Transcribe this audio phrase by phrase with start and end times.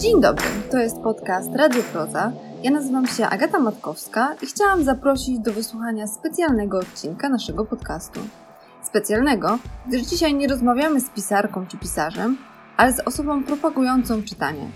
[0.00, 2.32] Dzień dobry, to jest podcast Radio Proza.
[2.62, 8.20] Ja nazywam się Agata Matkowska i chciałam zaprosić do wysłuchania specjalnego odcinka naszego podcastu.
[8.82, 12.36] Specjalnego, gdyż dzisiaj nie rozmawiamy z pisarką czy pisarzem,
[12.76, 14.70] ale z osobą propagującą czytanie.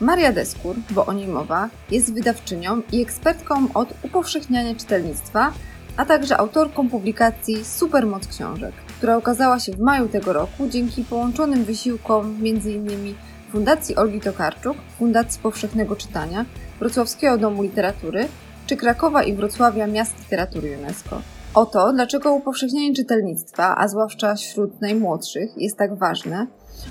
[0.00, 5.52] Maria Deskur, bo o niej mowa, jest wydawczynią i ekspertką od upowszechniania czytelnictwa,
[5.96, 11.64] a także autorką publikacji Supermoc Książek, która ukazała się w maju tego roku dzięki połączonym
[11.64, 13.14] wysiłkom m.in.
[13.52, 16.44] Fundacji Olgi Tokarczuk, Fundacji Powszechnego Czytania,
[16.80, 18.28] Wrocławskiego Domu Literatury
[18.66, 21.22] czy Krakowa i Wrocławia Miast Literatury UNESCO.
[21.54, 26.46] O to, dlaczego upowszechnianie czytelnictwa, a zwłaszcza wśród najmłodszych, jest tak ważne,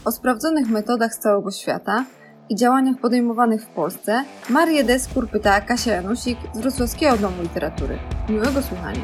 [0.05, 2.05] o sprawdzonych metodach z całego świata
[2.51, 7.97] i działaniach podejmowanych w Polsce, Marię Deskur pytała Kasia Janusik z Wrocławskiego Domu Literatury.
[8.29, 9.01] Miłego słuchania.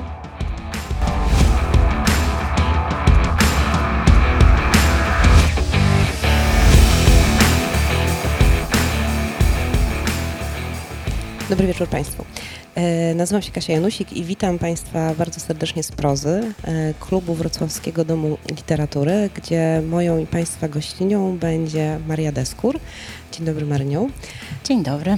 [11.50, 12.26] Dobry wieczór Państwu.
[12.78, 18.06] E, nazywam się Kasia Janusik i witam Państwa bardzo serdecznie z prozy e, Klubu Wrocławskiego
[18.06, 22.80] Domu Literatury, gdzie moją i Państwa gościnią będzie Maria Deskur.
[23.32, 24.10] Dzień dobry Marynią.
[24.68, 25.12] Dzień dobry.
[25.12, 25.18] E,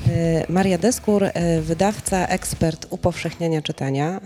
[0.50, 1.26] Maria Deskur,
[1.62, 4.22] wydawca, ekspert upowszechniania czytania,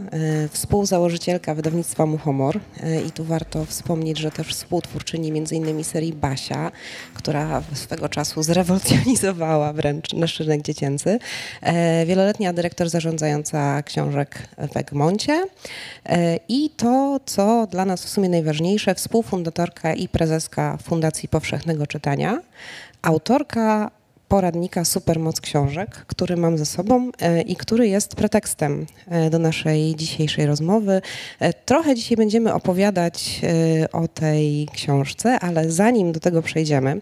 [0.52, 2.59] współzałożycielka wydawnictwa Muchomor
[3.07, 5.83] i tu warto wspomnieć, że też współtwórczyni m.in.
[5.83, 6.71] serii Basia,
[7.13, 11.19] która swego czasu zrewolucjonizowała wręcz nasz rynek dziecięcy.
[12.05, 15.45] Wieloletnia dyrektor zarządzająca książek w Egmoncie
[16.05, 22.41] e, i to, co dla nas w sumie najważniejsze, współfundatorka i prezeska Fundacji Powszechnego Czytania,
[23.01, 23.91] autorka
[24.33, 29.95] poradnika Supermoc Książek, który mam ze sobą e, i który jest pretekstem e, do naszej
[29.95, 31.01] dzisiejszej rozmowy.
[31.39, 33.41] E, trochę dzisiaj będziemy opowiadać
[33.91, 37.01] o tej książce, ale zanim do tego przejdziemy,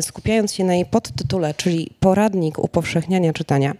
[0.00, 3.74] skupiając się na jej podtytule, czyli Poradnik upowszechniania czytania,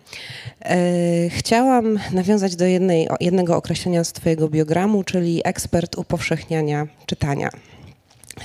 [1.28, 7.50] chciałam nawiązać do jednej, jednego określenia z Twojego biogramu, czyli ekspert upowszechniania czytania.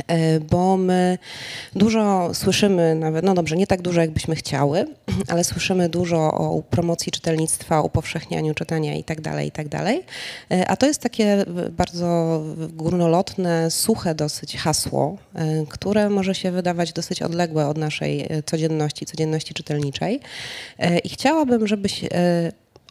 [0.07, 1.17] E, bo my
[1.75, 4.85] dużo słyszymy, nawet, no dobrze, nie tak dużo jakbyśmy chciały,
[5.31, 9.67] ale słyszymy dużo o promocji czytelnictwa, upowszechnianiu czytania i tak dalej, i tak.
[10.51, 16.93] E, a to jest takie bardzo górnolotne, suche dosyć hasło, e, które może się wydawać
[16.93, 20.19] dosyć odległe od naszej codzienności, codzienności czytelniczej.
[21.03, 22.01] I chciałabym, żebyś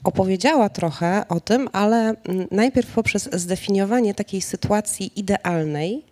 [0.04, 2.14] opowiedziała trochę o tym, ale
[2.50, 6.04] najpierw poprzez zdefiniowanie takiej sytuacji idealnej,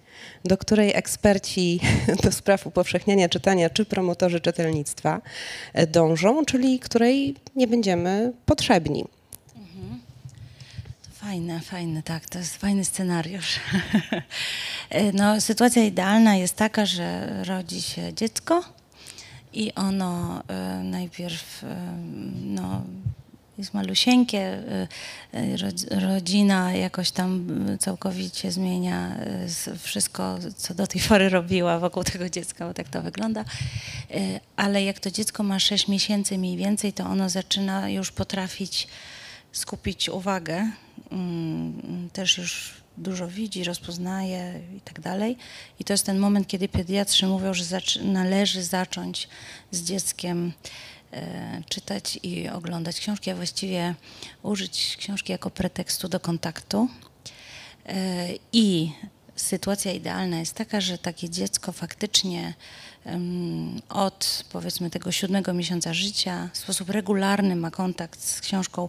[0.45, 1.81] do której eksperci
[2.25, 5.21] do spraw upowszechniania czytania czy promotorzy czytelnictwa
[5.73, 9.05] e, dążą, czyli której nie będziemy potrzebni.
[9.57, 10.01] Mhm.
[11.13, 13.61] Fajne, fajne, tak, to jest fajny scenariusz.
[14.91, 18.65] E, no, sytuacja idealna jest taka, że rodzi się dziecko
[19.53, 21.65] i ono y, najpierw
[22.45, 22.83] no,
[23.59, 24.63] jest malusieńkie,
[25.35, 25.39] y,
[25.95, 27.47] y, rodzina jakoś tam
[27.79, 29.17] całkowicie zmienia
[29.67, 33.45] y, wszystko, co do tej pory robiła wokół tego dziecka, bo tak to wygląda.
[34.57, 38.89] Ale jak to dziecko ma 6 miesięcy mniej więcej, to ono zaczyna już potrafić
[39.53, 40.71] skupić uwagę.
[41.13, 45.37] Mm, też już dużo widzi, rozpoznaje i tak dalej.
[45.81, 47.65] I to jest ten moment, kiedy pediatrzy mówią, że
[48.03, 49.29] należy zacząć
[49.71, 50.53] z dzieckiem
[51.69, 53.95] czytać i oglądać książki, a właściwie
[54.43, 56.89] użyć książki jako pretekstu do kontaktu.
[57.87, 58.93] E, I
[59.37, 62.55] sytuacja idealna jest taka, że takie dziecko faktycznie
[63.89, 68.89] od powiedzmy tego siódmego miesiąca życia w sposób regularny ma kontakt z książką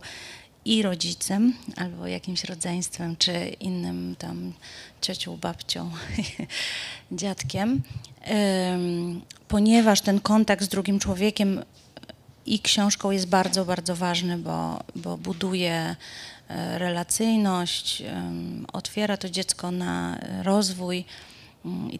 [0.65, 4.53] i rodzicem, albo jakimś rodzeństwem, czy innym tam
[5.01, 5.91] ciocią, babcią,
[7.11, 7.81] dziadkiem,
[9.47, 11.63] ponieważ ten kontakt z drugim człowiekiem
[12.45, 15.95] i książką jest bardzo, bardzo ważny, bo, bo buduje
[16.49, 18.03] e, relacyjność,
[18.73, 21.05] otwiera to dziecko na rozwój
[21.65, 21.91] mm,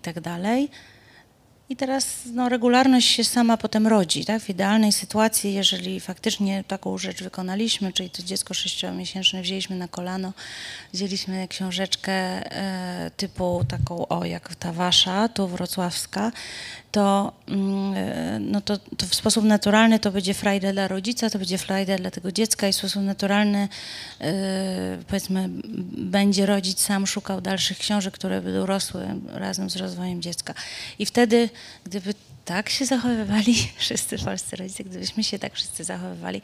[1.72, 4.26] i teraz no, regularność się sama potem rodzi.
[4.26, 4.42] Tak?
[4.42, 10.34] W idealnej sytuacji, jeżeli faktycznie taką rzecz wykonaliśmy, czyli to dziecko sześciomiesięczne wzięliśmy na kolano,
[10.94, 16.32] wzięliśmy książeczkę e, typu taką, o jak ta wasza, tu wrocławska,
[16.92, 21.40] to, mm, e, no to, to, w sposób naturalny to będzie frajda dla rodzica, to
[21.40, 23.70] będzie frajda dla tego dziecka i w sposób naturalny
[24.22, 25.50] e, powiedzmy
[25.98, 30.54] będzie rodzic sam szukał dalszych książek, które by dorosły razem z rozwojem dziecka.
[31.00, 31.50] I wtedy
[31.84, 32.14] gdyby
[32.46, 36.42] tak się zachowywali wszyscy polscy rodzice, gdybyśmy się tak wszyscy zachowywali,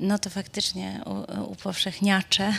[0.00, 1.00] no to faktycznie
[1.48, 2.52] upowszechniacze,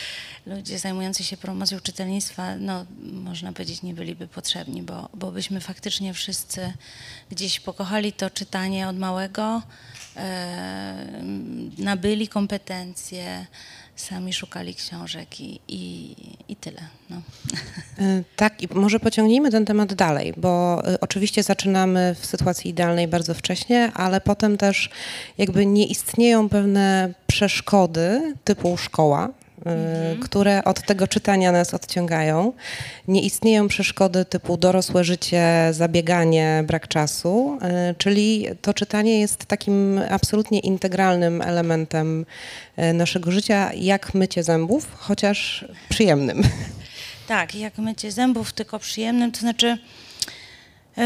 [0.46, 6.14] ludzie zajmujący się promocją czytelnictwa, no można powiedzieć, nie byliby potrzebni, bo, bo byśmy faktycznie
[6.14, 6.72] wszyscy
[7.30, 9.62] gdzieś pokochali to czytanie od małego,
[10.16, 11.22] e,
[11.78, 13.46] nabyli kompetencje,
[14.00, 16.14] sami szukali książek i, i,
[16.48, 16.80] i tyle.
[17.10, 17.16] No.
[18.00, 23.08] Y, Tak, i może pociągnijmy ten temat dalej, bo y, oczywiście zaczynamy w sytuacji idealnej
[23.08, 24.90] bardzo wcześnie, ale potem też
[25.38, 29.28] jakby nie istnieją pewne przeszkody typu szkoła,
[30.14, 32.52] y, które od tego czytania nas odciągają.
[33.08, 37.58] Nie istnieją przeszkody typu dorosłe życie, zabieganie, brak czasu,
[37.90, 42.26] y, czyli to czytanie jest takim absolutnie integralnym elementem
[42.78, 46.42] y, naszego życia, jak mycie zębów, chociaż przyjemnym.
[47.28, 49.78] Tak, jak mycie zębów, tylko przyjemnym, to znaczy
[50.98, 51.02] y,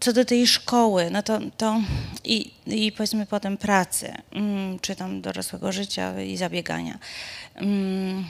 [0.00, 1.80] co do tej szkoły, no to, to
[2.24, 6.98] i, i powiedzmy potem pracy, mm, czy tam dorosłego życia i zabiegania.
[7.54, 8.24] Mm,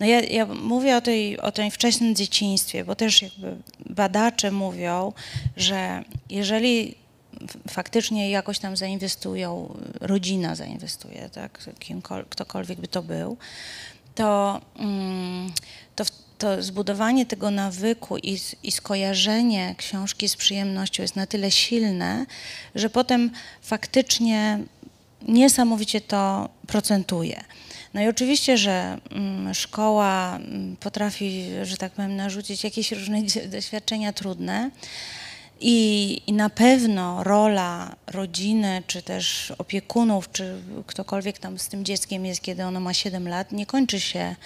[0.00, 5.12] No ja, ja mówię o tej, o tej wczesnym dzieciństwie, bo też jakby badacze mówią,
[5.56, 6.94] że jeżeli
[7.68, 13.36] faktycznie jakoś tam zainwestują, rodzina zainwestuje, tak, kimkol, ktokolwiek by to był,
[14.14, 15.52] to, mm,
[15.96, 16.04] to,
[16.42, 22.26] to zbudowanie tego nawyku i, i skojarzenie książki z przyjemnością jest na tyle silne,
[22.74, 23.30] że potem
[23.62, 24.58] faktycznie
[25.28, 27.44] niesamowicie to procentuje.
[27.94, 33.22] No i oczywiście, że mm, szkoła mm, potrafi, że tak powiem, narzucić jakieś różne
[33.56, 34.70] doświadczenia trudne.
[35.60, 40.54] I, I na pewno rola rodziny, czy też opiekunów, czy
[40.86, 44.36] ktokolwiek tam z tym dzieckiem jest, kiedy ono ma 7 lat, nie kończy się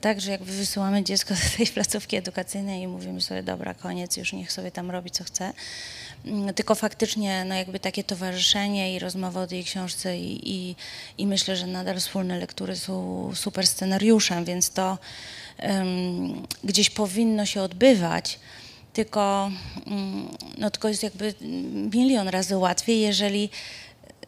[0.00, 4.32] tak, że jakby wysyłamy dziecko do tej placówki edukacyjnej i mówimy sobie, dobra, koniec, już
[4.32, 5.52] niech sobie tam robi co chce.
[6.24, 10.76] Mm, Tylko faktycznie no jakby takie towarzyszenie i rozmowa o tej książce i, i,
[11.18, 14.98] i myślę, że nadal wspólne lektury są super scenariuszem, więc to
[15.58, 18.38] em, gdzieś powinno się odbywać.
[18.92, 19.50] Tylko,
[19.86, 20.28] mm,
[20.58, 21.34] no, tylko jest jakby
[21.92, 23.50] milion razy łatwiej, jeżeli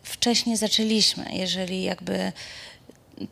[0.02, 2.32] wcześniej zaczęliśmy, jeżeli jakby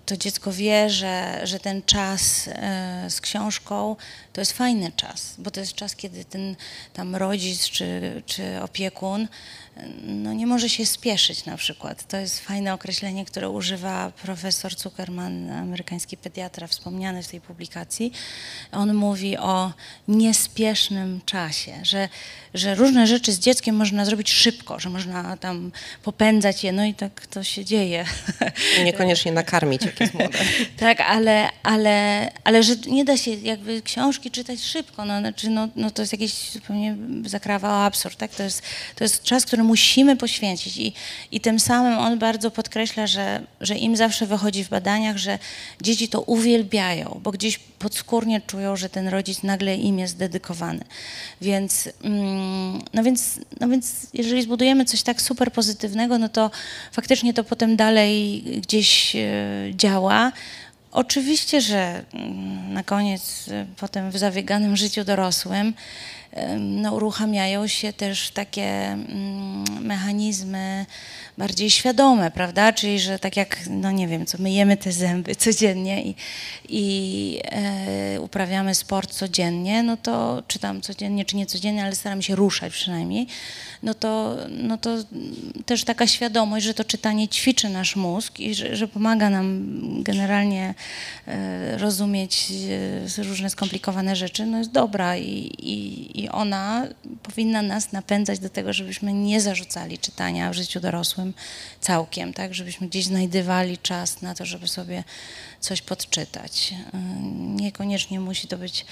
[0.06, 3.96] to dziecko wie, że, że ten czas e, z książką
[4.32, 6.56] to jest fajny czas, bo to jest czas, kiedy ten
[6.92, 9.28] tam rodzic czy, czy opiekun
[10.06, 12.08] no nie może się spieszyć na przykład.
[12.08, 18.12] To jest fajne określenie, które używa profesor Zuckerman, amerykański pediatra, wspomniany w tej publikacji.
[18.72, 19.72] On mówi o
[20.08, 22.08] niespiesznym czasie, że,
[22.54, 26.94] że różne rzeczy z dzieckiem można zrobić szybko, że można tam popędzać je, no i
[26.94, 28.04] tak to się dzieje.
[28.84, 30.38] Niekoniecznie nakarmić, jak jest młode.
[30.76, 35.68] Tak, ale, ale, ale że nie da się jakby książki czytać szybko, no, znaczy, no,
[35.76, 36.96] no to jest jakiś zupełnie
[37.26, 38.34] zakrawa absurd, tak?
[38.34, 38.62] To jest,
[38.96, 40.92] to jest czas, który musimy poświęcić i,
[41.32, 45.38] i tym samym on bardzo podkreśla, że, że im zawsze wychodzi w badaniach, że
[45.80, 50.84] dzieci to uwielbiają, bo gdzieś podskórnie czują, że ten rodzic nagle im jest dedykowany.
[51.40, 56.50] Więc, mm, no więc, no więc jeżeli zbudujemy coś tak super pozytywnego, no to
[56.92, 59.20] faktycznie to potem dalej gdzieś e,
[59.74, 60.32] działa.
[60.92, 65.74] Oczywiście, że mm, na koniec, e, potem w zabieganym życiu dorosłym,
[66.58, 70.86] no, uruchamiają się też takie mm, mechanizmy
[71.38, 72.72] bardziej świadome, prawda?
[72.72, 76.14] Czyli, że tak jak, no nie wiem, co myjemy te zęby codziennie i,
[76.68, 82.22] i e, uprawiamy sport codziennie, no to, czy tam codziennie, czy nie codziennie, ale staramy
[82.22, 83.26] się ruszać przynajmniej,
[83.82, 84.96] no to, no to
[85.66, 89.66] też taka świadomość, że to czytanie ćwiczy nasz mózg i że, że pomaga nam
[90.02, 90.74] generalnie
[91.26, 92.52] e, rozumieć
[93.18, 96.86] e, różne skomplikowane rzeczy, no jest dobra i, i, i ona
[97.22, 101.34] powinna nas napędzać do tego, żebyśmy nie zarzucali czytania w życiu dorosłym
[101.80, 105.04] całkiem, tak, żebyśmy gdzieś znajdywali czas na to, żeby sobie
[105.60, 106.74] coś podczytać.
[106.94, 106.98] E,
[107.56, 108.84] Niekoniecznie musi to być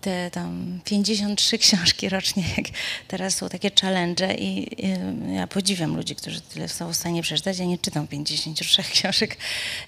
[0.00, 2.66] te tam 53 książki rocznie, jak
[3.08, 4.96] teraz są takie challenge i, i
[5.34, 7.58] ja podziwiam ludzi, którzy tyle są w stanie przeczytać.
[7.58, 9.36] Ja nie czytam 53 książek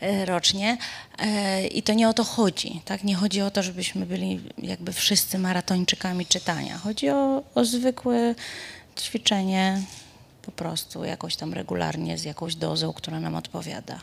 [0.00, 0.78] e, rocznie
[1.18, 3.04] E, i to nie o to chodzi, tak?
[3.04, 6.78] Nie chodzi o to, żebyśmy byli jakby wszyscy maratończykami czytania.
[6.78, 8.34] Chodzi o, o zwykłe
[8.98, 9.82] ćwiczenie
[10.42, 14.00] po prostu jakoś tam regularnie z jakąś dozą, która nam odpowiada.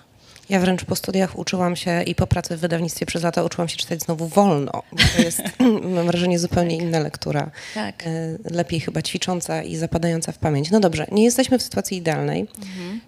[0.50, 3.78] Ja wręcz po studiach uczyłam się i po pracy w wydawnictwie przez lata uczyłam się
[3.78, 5.42] czytać znowu wolno, bo to jest,
[5.96, 7.52] mam wrażenie, zupełnie inna lektura.
[7.74, 8.04] Tak.
[8.08, 8.12] E,
[8.52, 10.72] Lepiej chyba ćwicząca i zapadająca w pamięć.
[10.72, 12.48] No dobrze, nie jesteśmy w sytuacji idealnej.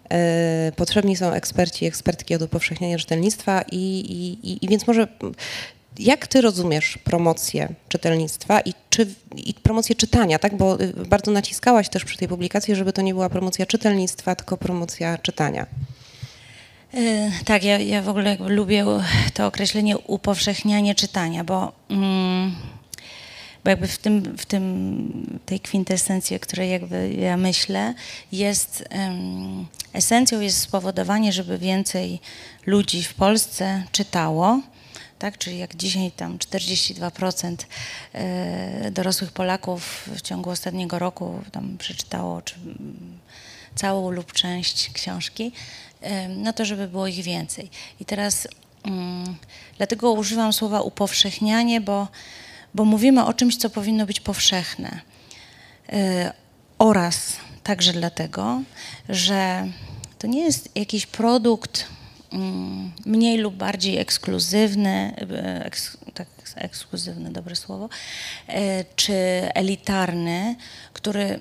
[0.09, 5.07] E, Potrzebni są eksperci i ekspertki od upowszechniania czytelnictwa i, i, i, i więc może
[5.99, 10.57] jak ty rozumiesz promocję czytelnictwa i, czy, i promocję czytania, tak?
[10.57, 14.57] Bo y, bardzo naciskałaś też przy tej publikacji, żeby to nie była promocja czytelnictwa, tylko
[14.57, 15.65] promocja czytania.
[16.93, 18.85] E, Tak, ja, ja w ogóle lubię
[19.33, 22.55] to określenie upowszechnianie czytania, bo, mm,
[23.63, 27.93] bo jakby w tym, w tym tej kwintesencji, o której jakby ja myślę,
[28.31, 28.83] jest
[29.93, 32.19] esencją jest spowodowanie, żeby więcej
[32.65, 34.61] ludzi w Polsce czytało.
[35.19, 37.55] Tak, czyli jak dzisiaj tam 42%
[38.13, 43.19] e, dorosłych Polaków w ciągu ostatniego roku tam przeczytało, czy mm,
[43.75, 45.51] całą lub część książki,
[46.29, 47.69] no to żeby było ich więcej.
[47.99, 48.47] I teraz
[48.83, 49.35] mm,
[49.77, 52.07] dlatego używam słowa upowszechnianie, bo,
[52.73, 55.01] bo mówimy o czymś, co powinno być powszechne.
[55.93, 56.31] Y,
[56.79, 57.33] oraz
[57.63, 58.61] także dlatego,
[59.09, 59.67] że
[60.19, 61.87] to nie jest jakiś produkt
[62.33, 65.13] mm, mniej lub bardziej ekskluzywny,
[65.61, 67.89] y, eks, tak, ekskluzywne, dobre słowo,
[68.49, 68.53] y,
[68.95, 69.13] czy
[69.53, 70.55] elitarny,
[70.93, 71.39] który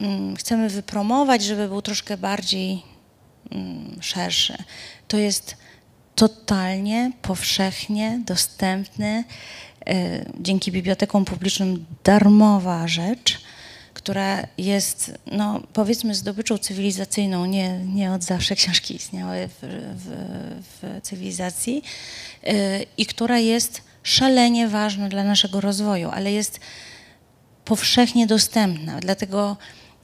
[0.00, 2.82] mm, chcemy wypromować, żeby był troszkę bardziej
[4.00, 4.56] szerszy.
[5.08, 5.56] To jest
[6.14, 9.24] totalnie, powszechnie dostępny,
[9.86, 13.40] e, dzięki bibliotekom publicznym darmowa rzecz,
[13.94, 17.46] która jest, no, powiedzmy, zdobyczą cywilizacyjną.
[17.46, 19.58] Nie, nie od zawsze książki istniały w,
[19.96, 20.10] w,
[20.62, 21.82] w cywilizacji
[22.44, 26.60] e, i która jest szalenie ważna dla naszego rozwoju, ale jest
[27.64, 29.00] powszechnie dostępna.
[29.00, 29.56] Dlatego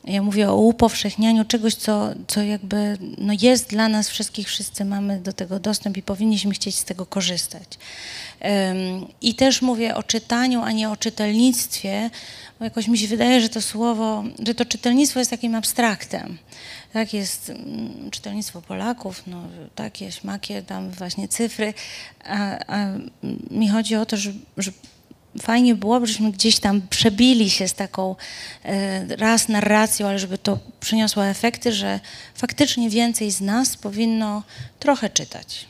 [0.06, 5.20] ja mówię o upowszechnianiu czegoś, co, co jakby no jest dla nas wszystkich, wszyscy mamy
[5.20, 7.78] do tego dostęp i powinniśmy chcieć z tego korzystać.
[8.40, 8.76] Em,
[9.20, 12.11] I też mówię o czytaniu, a nie o czytelnictwie,
[12.58, 16.38] bo jakoś mi się wydaje, że to słowo, że to czytelnictwo jest takim abstraktem.
[16.92, 19.42] Tak jest mm, czytelnictwo Polaków, no
[19.75, 21.75] takie, śmakie, tam właśnie cyfry,
[22.25, 22.87] a, a
[23.50, 24.73] mi chodzi o to, że, że
[25.43, 28.17] fajnie byłoby, żebyśmy gdzieś tam przebili się z taką
[28.64, 32.00] e, raz narracją, ale żeby to przyniosło efekty, że
[32.35, 34.43] faktycznie więcej z nas powinno
[34.79, 35.67] trochę czytać.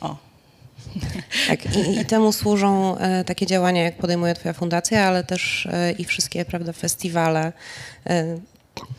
[0.00, 0.16] O.
[1.48, 5.92] Tak, i, i temu służą e, takie działania, jak podejmuje Twoja fundacja, ale też e,
[5.92, 7.52] i wszystkie prawda, festiwale,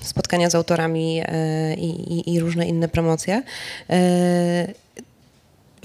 [0.02, 1.22] spotkania z autorami
[1.78, 3.44] i, i różne inne promocje.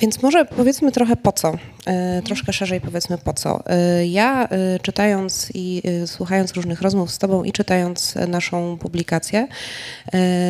[0.01, 1.53] Więc może powiedzmy trochę po co,
[1.87, 3.63] e, troszkę szerzej powiedzmy po co.
[3.67, 9.49] E, Ja e, czytając i słuchając różnych rozmów z Tobą i czytając naszą publikację,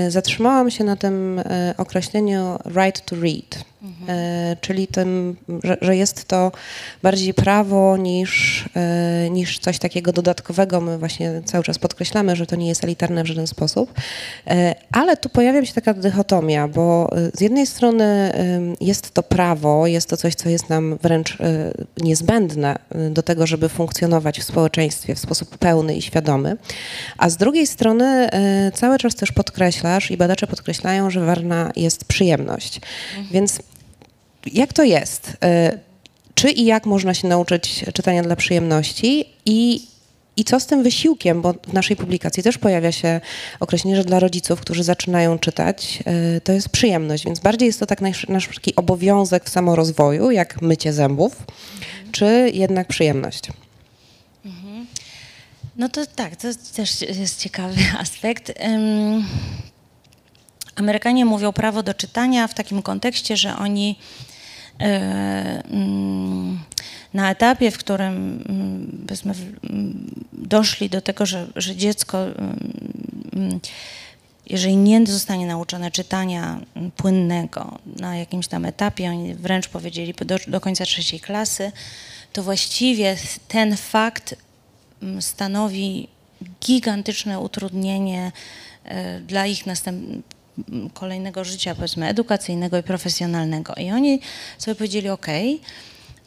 [0.08, 1.42] zatrzymałam się na tym
[1.76, 3.64] określeniu right to read,
[4.08, 6.52] e, czyli tym, że, że jest to
[7.02, 10.80] bardziej prawo niż, e, niż coś takiego dodatkowego.
[10.80, 13.94] My właśnie cały czas podkreślamy, że to nie jest elitarne w żaden sposób,
[14.46, 18.32] E, ale tu pojawia się taka dychotomia, bo z jednej strony
[18.80, 21.38] jest to prawo, jest to coś, co jest nam wręcz
[22.02, 22.76] niezbędne
[23.10, 26.56] do tego, żeby funkcjonować w społeczeństwie w sposób pełny i świadomy,
[27.18, 28.28] a z drugiej strony
[28.74, 32.80] cały czas też podkreślasz i badacze podkreślają, że ważna jest przyjemność.
[33.30, 33.58] Więc
[34.46, 35.36] jak to jest?
[35.42, 35.78] E,
[36.34, 39.82] Czy i jak można się nauczyć czytania dla przyjemności i,
[40.36, 43.20] i co z tym wysiłkiem, bo w naszej publikacji też pojawia się
[43.60, 47.86] określenie, że dla rodziców, którzy zaczynają czytać, e, to jest przyjemność, więc bardziej jest to
[47.86, 51.36] tak nasz, nasz taki obowiązek w samorozwoju, jak mycie zębów,
[52.12, 53.42] czy jednak przyjemność?
[55.76, 58.52] No to tak, to też jest ciekawy aspekt.
[58.64, 59.24] Ym,
[60.76, 63.98] Amerykanie mówią prawo do czytania w takim kontekście, że oni
[67.14, 72.18] na etapie, w którym mm, powiedzmy, w- mm, doszli do tego, że, że dziecko,
[73.32, 73.60] mm,
[74.46, 80.36] jeżeli nie zostanie nauczone czytania mm, płynnego na jakimś tam etapie, oni wręcz powiedzieli do,
[80.46, 81.72] do końca trzeciej klasy,
[82.32, 83.16] to właściwie
[83.48, 84.34] ten fakt
[85.20, 86.08] stanowi
[86.60, 88.32] gigantyczne utrudnienie
[88.84, 90.22] e, dla ich następ, m,
[90.94, 93.74] kolejnego życia, powiedzmy, edukacyjnego i profesjonalnego.
[93.74, 94.20] I oni
[94.58, 95.26] sobie powiedzieli, ok,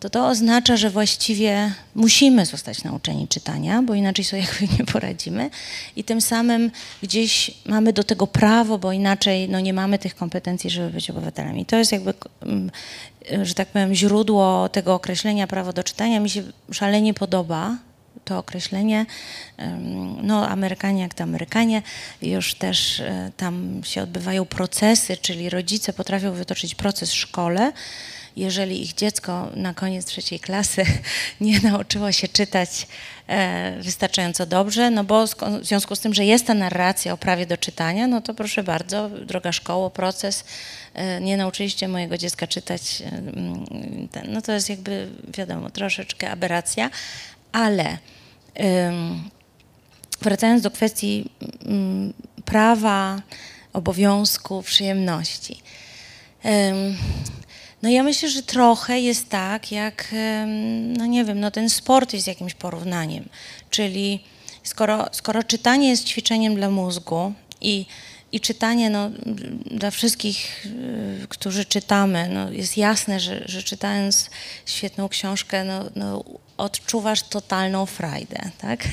[0.03, 5.49] to to oznacza, że właściwie musimy zostać nauczeni czytania, bo inaczej sobie jakby nie poradzimy
[5.95, 6.71] i tym samym
[7.03, 11.61] gdzieś mamy do tego prawo, bo inaczej no, nie mamy tych kompetencji, żeby być obywatelami.
[11.61, 12.13] I to jest jakby,
[13.43, 16.19] że tak powiem, źródło tego określenia prawo do czytania.
[16.19, 17.77] Mi się szalenie podoba,
[18.25, 19.05] to określenie.
[20.23, 21.81] No, Amerykanie jak to Amerykanie,
[22.21, 27.71] już też e, tam się odbywają procesy, czyli rodzice potrafią wytoczyć proces w szkole.
[28.35, 30.85] Jeżeli ich dziecko na koniec trzeciej klasy
[31.41, 32.87] nie nauczyło się czytać
[33.27, 35.27] e, wystarczająco dobrze, no bo
[35.61, 38.63] w związku z tym, że jest ta narracja o prawie do czytania, no to proszę
[38.63, 40.43] bardzo, droga szkoło, proces,
[40.93, 43.03] e, nie nauczyliście mojego dziecka czytać,
[44.27, 46.89] no to jest jakby, wiadomo, troszeczkę aberracja,
[47.53, 47.97] ale
[50.21, 51.29] wracając do kwestii
[51.65, 52.13] mm,
[52.45, 53.21] prawa,
[53.73, 55.61] obowiązku, przyjemności.
[57.81, 60.15] No ja myślę, że trochę jest tak, jak,
[60.97, 63.29] no nie wiem, no ten sport jest jakimś porównaniem.
[63.69, 64.23] Czyli
[64.63, 67.85] skoro, skoro czytanie jest ćwiczeniem dla mózgu i,
[68.31, 69.09] i czytanie no,
[69.65, 74.29] dla wszystkich, y, którzy czytamy, no, jest jasne, że, że czytając
[74.65, 76.23] świetną książkę, no, no,
[76.57, 78.83] odczuwasz totalną frajdę, tak?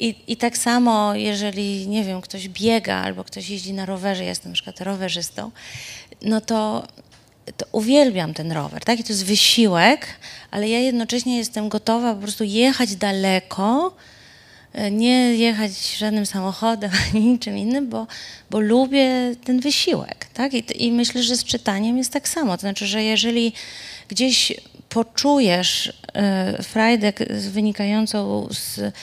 [0.00, 4.28] I, I tak samo, jeżeli, nie wiem, ktoś biega albo ktoś jeździ na rowerze, ja
[4.28, 5.50] jestem na przykład rowerzystą,
[6.22, 6.86] no to,
[7.56, 9.00] to uwielbiam ten rower, tak?
[9.00, 10.06] I to jest wysiłek,
[10.50, 13.96] ale ja jednocześnie jestem gotowa po prostu jechać daleko,
[14.72, 18.06] e, nie jechać żadnym samochodem ani niczym innym, bo,
[18.50, 19.10] bo lubię
[19.44, 20.54] ten wysiłek, tak?
[20.54, 22.56] I, I myślę, że z czytaniem jest tak samo.
[22.56, 23.52] To znaczy, że jeżeli
[24.08, 24.52] gdzieś
[24.88, 27.12] poczujesz e, frajdę
[27.50, 28.94] wynikającą z,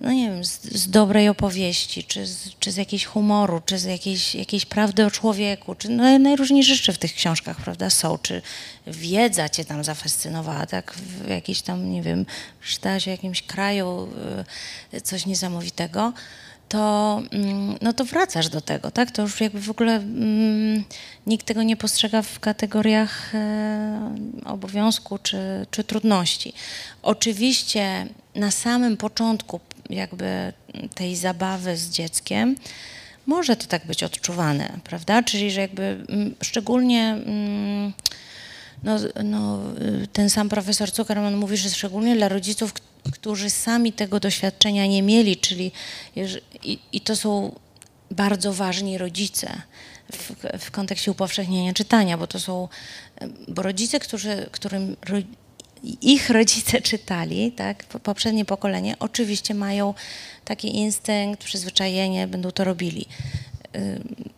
[0.00, 3.84] no nie wiem, z, z dobrej opowieści, czy z, czy z jakiejś humoru, czy z
[3.84, 8.42] jakiejś, jakiejś prawdy o człowieku, czy no, najróżniejsze rzeczy w tych książkach, prawda, są, czy
[8.86, 12.26] wiedza cię tam zafascynowała, tak, w jakiejś tam, nie wiem,
[12.62, 14.08] czytałaś o jakimś kraju
[14.94, 16.12] y, coś niesamowitego,
[16.70, 19.10] to, mm, no to wracasz do tego, tak?
[19.10, 20.84] To już jakby w ogóle mm,
[21.26, 26.52] nikt tego nie postrzega w kategoriach e, obowiązku czy, czy trudności.
[27.02, 29.60] Oczywiście na samym początku
[29.90, 30.52] jakby
[30.94, 32.56] tej zabawy z dzieckiem
[33.26, 35.22] może to tak być odczuwane, prawda?
[35.22, 37.92] Czyli, że jakby mm, szczególnie mm,
[38.82, 39.60] no, no,
[40.02, 42.72] y, ten sam profesor Zuckerman mówi, że szczególnie dla rodziców,
[43.12, 45.72] którzy sami tego doświadczenia nie mieli, czyli
[46.62, 47.54] i, i to są
[48.10, 49.62] bardzo ważni rodzice
[50.12, 50.32] w,
[50.64, 52.68] w kontekście upowszechnienia czytania, bo to są,
[53.48, 55.18] bo rodzice, którzy, którym ro,
[56.02, 59.94] ich rodzice czytali, tak, po- poprzednie pokolenie, oczywiście mają
[60.44, 63.06] taki instynkt, przyzwyczajenie, będą to robili.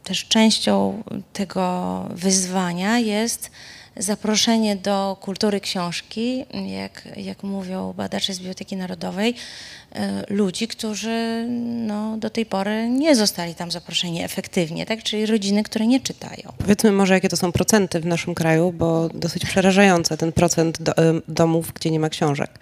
[0.04, 1.02] Też częścią
[1.32, 3.50] tego wyzwania jest
[3.96, 11.46] zaproszenie do kultury książki, jak, jak mówią badacze z Biblioteki Narodowej, y, ludzi, którzy
[11.86, 15.02] no, do tej pory nie zostali tam zaproszeni efektywnie, tak?
[15.02, 16.52] czyli rodziny, które nie czytają.
[16.58, 20.96] Powiedzmy może, jakie to są procenty w naszym kraju, bo dosyć przerażające ten procent do,
[20.96, 22.58] em, domów, gdzie nie ma książek.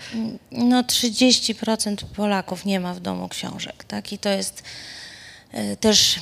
[0.53, 4.13] No 30% Polaków nie ma w domu książek, tak?
[4.13, 4.63] I to jest
[5.53, 6.21] e, też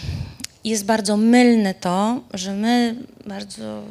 [0.64, 2.94] jest bardzo mylne to, że my
[3.26, 3.82] bardzo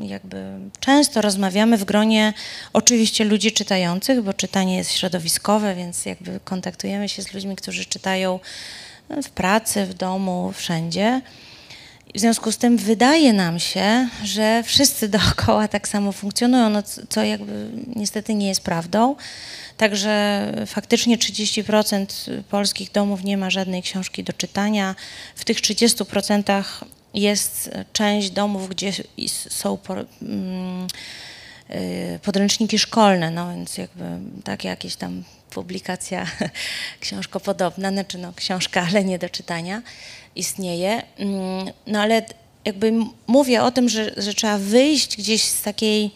[0.00, 0.44] jakby
[0.80, 2.32] często rozmawiamy w gronie
[2.72, 8.40] oczywiście ludzi czytających, bo czytanie jest środowiskowe, więc jakby kontaktujemy się z ludźmi, którzy czytają
[9.08, 11.20] no, w pracy, w domu, wszędzie.
[12.14, 17.24] W związku z tym wydaje nam się, że wszyscy dookoła tak samo funkcjonują, no, co
[17.24, 19.16] jakby niestety nie jest prawdą.
[19.76, 22.06] Także faktycznie 30%
[22.42, 24.94] polskich domów nie ma żadnej książki do czytania.
[25.34, 26.64] W tych 30%
[27.14, 28.92] jest część domów, gdzie
[29.28, 29.78] są
[30.22, 30.86] mm,
[31.70, 34.04] y, podręczniki szkolne, no więc jakby
[34.44, 36.26] tak jakieś tam publikacja
[37.00, 39.82] książkopodobna, znaczy no książka, ale nie do czytania
[40.34, 41.02] istnieje.
[41.18, 42.22] Mm, No ale
[42.64, 42.92] jakby
[43.26, 46.10] mówię o tym, że, że trzeba wyjść gdzieś z takiej,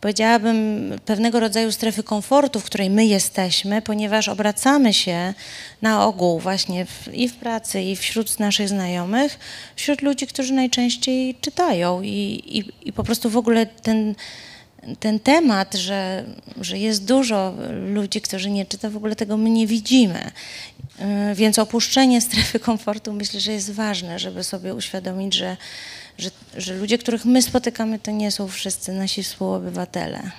[0.00, 5.34] powiedziałabym, pewnego rodzaju strefy komfortu, w której my jesteśmy, ponieważ obracamy się
[5.82, 9.38] na ogół właśnie w, i w pracy, i wśród naszych znajomych,
[9.76, 14.14] wśród ludzi, którzy najczęściej czytają i, i, i po prostu w ogóle ten
[15.00, 16.24] ten temat, że,
[16.60, 17.54] że jest dużo
[17.94, 20.30] ludzi, którzy nie czytają, w ogóle tego my nie widzimy.
[20.98, 25.56] Yy, Więc opuszczenie strefy komfortu myślę, że jest ważne, żeby sobie uświadomić, że,
[26.18, 30.30] że, że ludzie, których my spotykamy, to nie są wszyscy nasi współobywatele.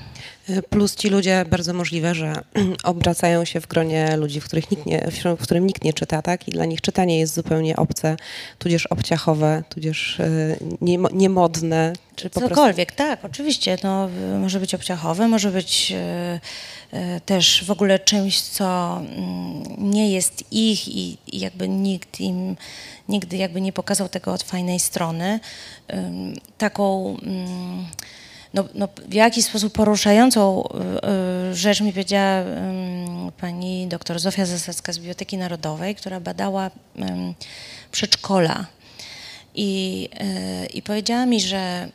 [0.70, 2.34] Plus ci ludzie bardzo możliwe, że
[2.84, 6.48] obracają się w gronie ludzi, w, których nikt nie, w którym nikt nie czyta, tak?
[6.48, 8.18] I dla nich czytanie jest zupełnie obce,
[8.58, 11.94] tudzież obciachowe, tudzież y, niemo- niemodne.
[12.16, 13.78] Czy po prostu Cokolwiek, tak, oczywiście.
[13.84, 15.94] No, może być obciachowe, może być
[16.94, 22.56] y, też w ogóle czymś, co mm, nie jest ich i jakby nikt im
[23.10, 25.40] nigdy jakby nie pokazał tego od fajnej strony.
[26.58, 27.18] Taką
[28.54, 32.44] no, no, w jakiś sposób poruszającą y, y, rzecz mi powiedziała
[33.38, 36.72] pani doktor Zofia Zasadzka z Biblioteki Narodowej, która badała
[37.92, 38.66] przedszkola.
[39.56, 40.10] I,
[40.64, 41.90] y, I powiedziała mi, że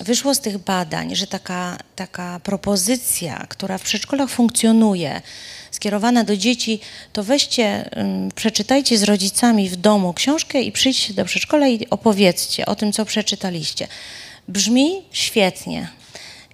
[0.00, 5.22] wyszło z tych badań, że taka, taka propozycja, która w przedszkolach funkcjonuje,
[5.70, 6.80] skierowana do dzieci,
[7.12, 12.66] to weźcie, ym, przeczytajcie z rodzicami w domu książkę i przyjdźcie do przedszkola i opowiedzcie
[12.66, 13.88] o tym, co przeczytaliście.
[14.48, 15.88] Brzmi świetnie.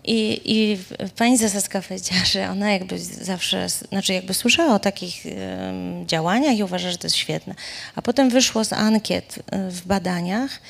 [0.05, 0.79] I, I
[1.16, 5.25] pani Zasadzka powiedziała, że ona jakby zawsze, znaczy jakby słyszała o takich
[6.07, 7.55] działaniach i uważa, że to jest świetne.
[7.94, 10.61] A potem wyszło z ankiet e, w badaniach,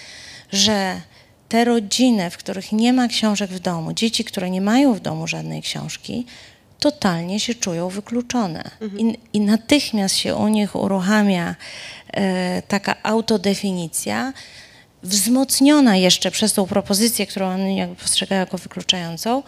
[0.52, 1.00] że
[1.54, 5.26] te rodziny, w których nie ma książek w domu, dzieci, które nie mają w domu
[5.26, 6.26] żadnej książki,
[6.78, 8.70] totalnie się czują wykluczone.
[8.98, 11.54] I, I natychmiast się u nich uruchamia
[12.12, 14.32] e, taka autodefinicja,
[15.02, 19.42] wzmocniona jeszcze przez tą propozycję, którą oni jakby postrzegają jako wykluczającą,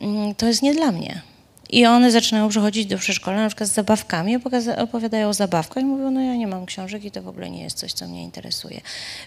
[0.00, 1.22] mm, to jest nie dla mnie.
[1.70, 5.86] I one zaczynają przychodzić do przedszkola na przykład z zabawkami, opowiada- opowiadają o zabawkach i
[5.86, 8.22] mówią, no ja nie mam książek i to w ogóle nie jest coś, co mnie
[8.22, 8.80] interesuje.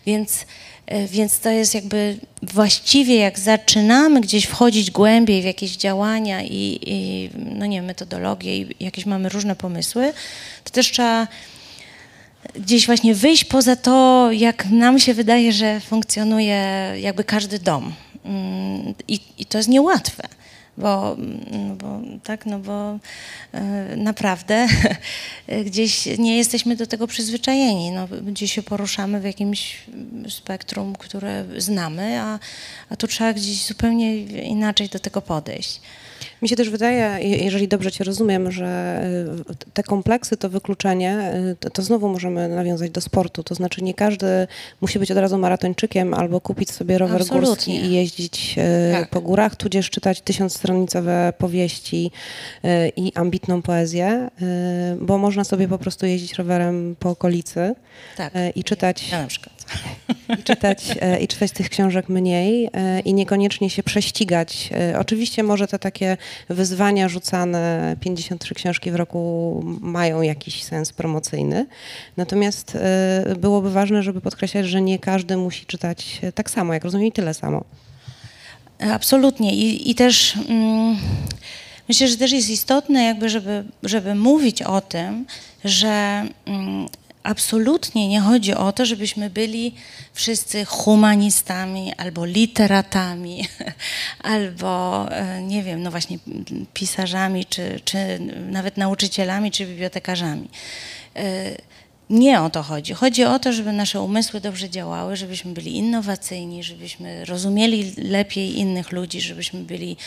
[0.06, 0.46] Więc,
[0.86, 6.80] e, więc to jest jakby właściwie jak zaczynamy gdzieś wchodzić głębiej w jakieś działania i,
[6.82, 10.14] i no nie wiem, metodologie i jakieś mamy różne pomysły,
[10.64, 11.28] to też trzeba
[12.56, 17.94] gdzieś właśnie wyjść poza to, jak nam się wydaje, że funkcjonuje jakby każdy dom.
[18.26, 20.24] Mm, I, i to jest niełatwe.
[20.80, 21.16] Bo,
[21.52, 23.00] no bo tak, no bo
[23.52, 24.68] e, naprawdę
[25.66, 27.92] gdzieś nie jesteśmy do tego przyzwyczajeni.
[27.92, 29.78] No, gdzieś się poruszamy w jakimś
[30.30, 32.40] spektrum, które znamy, a,
[32.90, 35.82] a tu trzeba gdzieś zupełnie inaczej do tego podejść.
[36.42, 39.02] Mi się też wydaje, je- jeżeli dobrze Cię rozumiem, że
[39.52, 43.44] y, te kompleksy, to wykluczenie, y, to, to znowu możemy nawiązać do sportu.
[43.44, 44.48] To znaczy nie każdy
[44.82, 47.50] musi być od razu maratończykiem albo kupić sobie rower Absolutnie.
[47.50, 49.10] górski i jeździć y, Tak.
[49.10, 52.12] po górach, tudzież czytać tysiącstronicowe powieści
[52.96, 54.30] i ambitną poezję,
[55.02, 57.76] bo można sobie po prostu jeździć rowerem po okolicy
[58.18, 58.34] Tak.
[58.56, 59.59] i czytać Ja na przykład.
[60.40, 64.70] I czytać, e, i czytać tych książek mniej e, i niekoniecznie się prześcigać.
[64.94, 66.18] E, Oczywiście może te takie
[66.50, 71.66] wyzwania rzucane 53 książki w roku mają jakiś sens promocyjny.
[72.18, 72.78] Natomiast
[73.38, 77.34] byłoby ważne, żeby podkreślać, że nie każdy musi czytać tak samo, jak rozumiem, i tyle
[77.34, 77.64] samo.
[78.80, 79.56] Absolutnie.
[79.56, 80.98] I, i też mm,
[81.88, 85.26] myślę, że też jest istotne, jakby, żeby, żeby mówić o tym,
[85.64, 86.88] że mm,
[87.24, 89.76] absolutnie nie chodzi o to, żebyśmy byli
[90.14, 93.48] wszyscy humanistami albo literatami,
[94.24, 96.20] albo e, nie wiem, no właśnie
[96.74, 97.98] pisarzami, czy, czy
[98.50, 100.50] nawet nauczycielami, czy bibliotekarzami.
[102.10, 102.94] Nie o to chodzi.
[102.94, 108.92] Chodzi o to, żeby nasze umysły dobrze działały, żebyśmy byli innowacyjni, żebyśmy rozumieli lepiej innych
[108.92, 109.98] ludzi, żebyśmy byli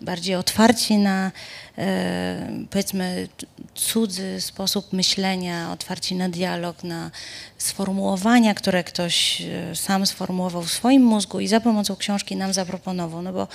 [0.00, 1.32] bardziej otwarci na
[1.78, 3.28] e, powiedzmy
[3.74, 7.10] cudzy sposób myślenia, otwarci na dialog, na
[7.58, 13.22] sformułowania, które ktoś e, sam sformułował w swoim mózgu i za pomocą książki nam zaproponował.
[13.22, 13.48] No bo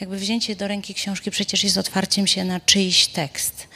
[0.00, 3.68] jakby wzięcie do ręki książki przecież jest otwarciem się na czyjś tekst.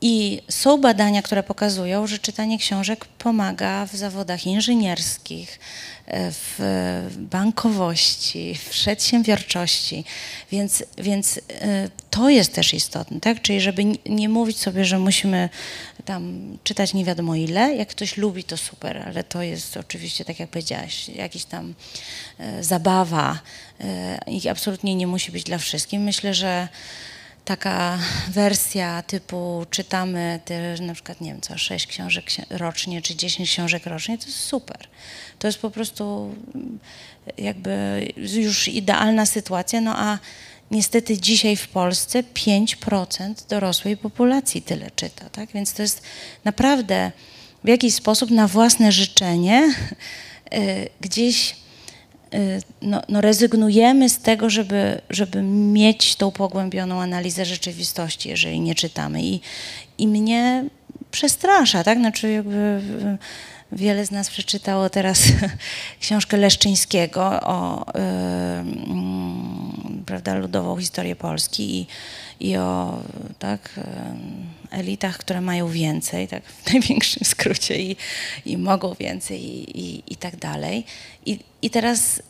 [0.00, 5.58] I są badania, które pokazują, że czytanie książek pomaga w zawodach inżynierskich,
[6.06, 10.04] e, w bankowości, w przedsiębiorczości,
[10.52, 13.42] więc, więc e, to jest też istotne, tak?
[13.42, 15.48] Czyli żeby nie mówić sobie, że musimy
[16.04, 20.40] tam czytać nie wiadomo ile, jak ktoś lubi, to super, ale to jest oczywiście, tak
[20.40, 21.74] jak powiedziałaś, jakiś tam
[22.38, 23.38] e, zabawa
[24.26, 26.00] i absolutnie nie musi być dla wszystkich.
[26.00, 26.68] Myślę, że
[27.46, 33.16] taka wersja typu czytamy też na przykład, nie wiem co, 6 książek ksi- rocznie czy
[33.16, 34.78] 10 książek rocznie, to jest super.
[35.38, 36.78] To jest po prostu mm,
[37.38, 40.18] jakby już idealna sytuacja, no a
[40.70, 45.52] niestety dzisiaj w Polsce 5% dorosłej populacji tyle czyta, tak?
[45.52, 46.02] Więc to jest
[46.44, 47.12] naprawdę
[47.64, 49.74] w jakiś sposób na własne życzenie
[50.54, 51.56] y, gdzieś
[52.82, 59.22] no, no rezygnujemy z tego, żeby, żeby mieć tą pogłębioną analizę rzeczywistości, jeżeli nie czytamy.
[59.22, 59.40] I,
[59.98, 60.64] i mnie
[61.10, 61.98] przestrasza, tak?
[61.98, 63.18] Znaczy jakby y,
[63.72, 65.22] wiele z nas przeczytało teraz
[66.00, 69.35] książkę Leszczyńskiego o y, mm,
[70.06, 71.86] prawda, ludową historię Polski i,
[72.48, 72.98] i o
[73.38, 73.82] tak, y,
[74.70, 77.96] elitach, które mają więcej, tak w największym skrócie i,
[78.46, 80.84] i mogą więcej i, i, i tak dalej.
[81.26, 82.22] I, I teraz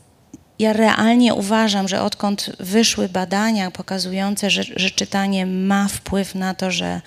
[0.58, 6.70] ja realnie uważam, że odkąd wyszły badania pokazujące, że, że czytanie ma wpływ na to,
[6.70, 7.00] że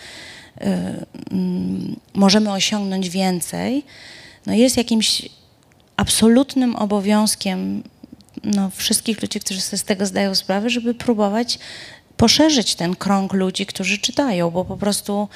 [0.62, 0.66] y,
[1.32, 3.86] mm, możemy osiągnąć więcej,
[4.46, 5.30] no jest jakimś
[5.98, 7.84] absolutnym obowiązkiem
[8.44, 11.60] no, wszystkich ludzi, którzy sobie z tego zdają sprawę, żeby próbować
[12.20, 15.28] poszerzyć ten krąg ludzi, którzy czytają, bo po prostu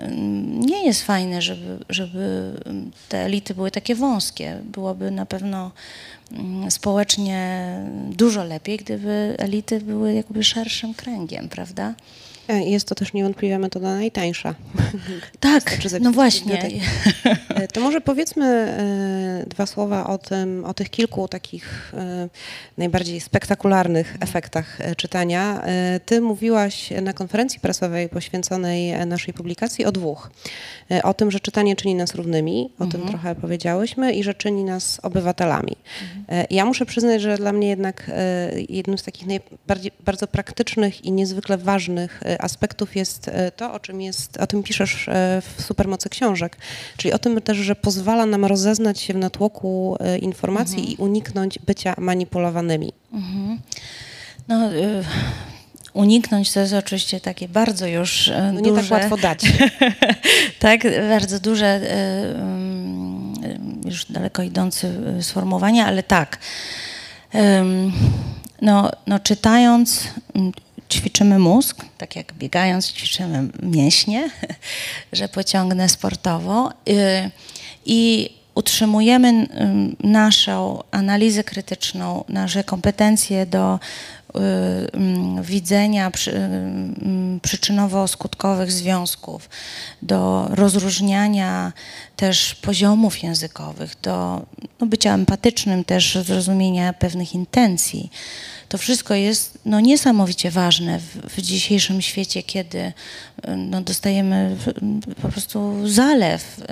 [0.00, 2.52] ym, nie jest fajne, żeby, żeby
[3.08, 4.60] te elity były takie wąskie.
[4.64, 5.70] Byłoby na pewno
[6.32, 7.68] ym, społecznie
[8.10, 11.94] dużo lepiej, gdyby elity były jakby szerszym kręgiem, prawda?
[12.50, 14.54] E, Jest to też niewątpliwie metoda najtańsza.
[15.40, 16.62] Tak, no właśnie.
[17.48, 21.92] E, To może powiedzmy e, dwa słowa o tym, o tych kilku takich
[22.78, 25.62] najbardziej spektakularnych efektach czytania.
[26.06, 30.30] Ty mówiłaś na konferencji prasowej poświęconej naszej publikacji o dwóch.
[31.02, 35.00] O tym, że czytanie czyni nas równymi, o tym trochę powiedziałyśmy, i że czyni nas
[35.02, 35.76] obywatelami.
[36.28, 38.10] E, Ja muszę przyznać, że dla mnie jednak
[38.68, 44.00] jednym z takich najbardziej bardzo praktycznych i niezwykle ważnych aspektów jest e, to, o czym,
[44.00, 46.56] jest, o tym piszesz e, w Supermocy Książek,
[46.96, 51.58] czyli o tym też, że pozwala nam rozeznać się w natłoku e, informacji i uniknąć
[51.58, 52.92] bycia manipulowanymi.
[54.48, 55.04] No, y,
[55.94, 59.40] uniknąć to jest oczywiście takie bardzo już No nie duże, tak łatwo dać.
[60.58, 61.80] tak, bardzo duże,
[63.84, 66.38] już daleko idące sformułowanie, ale tak.
[68.62, 70.08] No, no czytając
[70.90, 74.30] ćwiczymy mózg, tak jak biegając ćwiczymy mięśnie,
[75.12, 77.30] że pociągnę sportowo y,
[77.86, 84.38] i utrzymujemy ym, naszą analizę krytyczną, nasze kompetencje do y,
[84.96, 89.48] ym, widzenia ym, przyczynowo-skutkowych związków,
[90.02, 91.72] do rozróżniania
[92.16, 94.46] też poziomów językowych, do
[94.80, 98.10] no, bycia empatycznym, też zrozumienia pewnych intencji.
[98.70, 102.92] To wszystko jest no, niesamowicie ważne w, w dzisiejszym świecie, kiedy y,
[103.56, 106.64] no, dostajemy w- po prostu zalew y,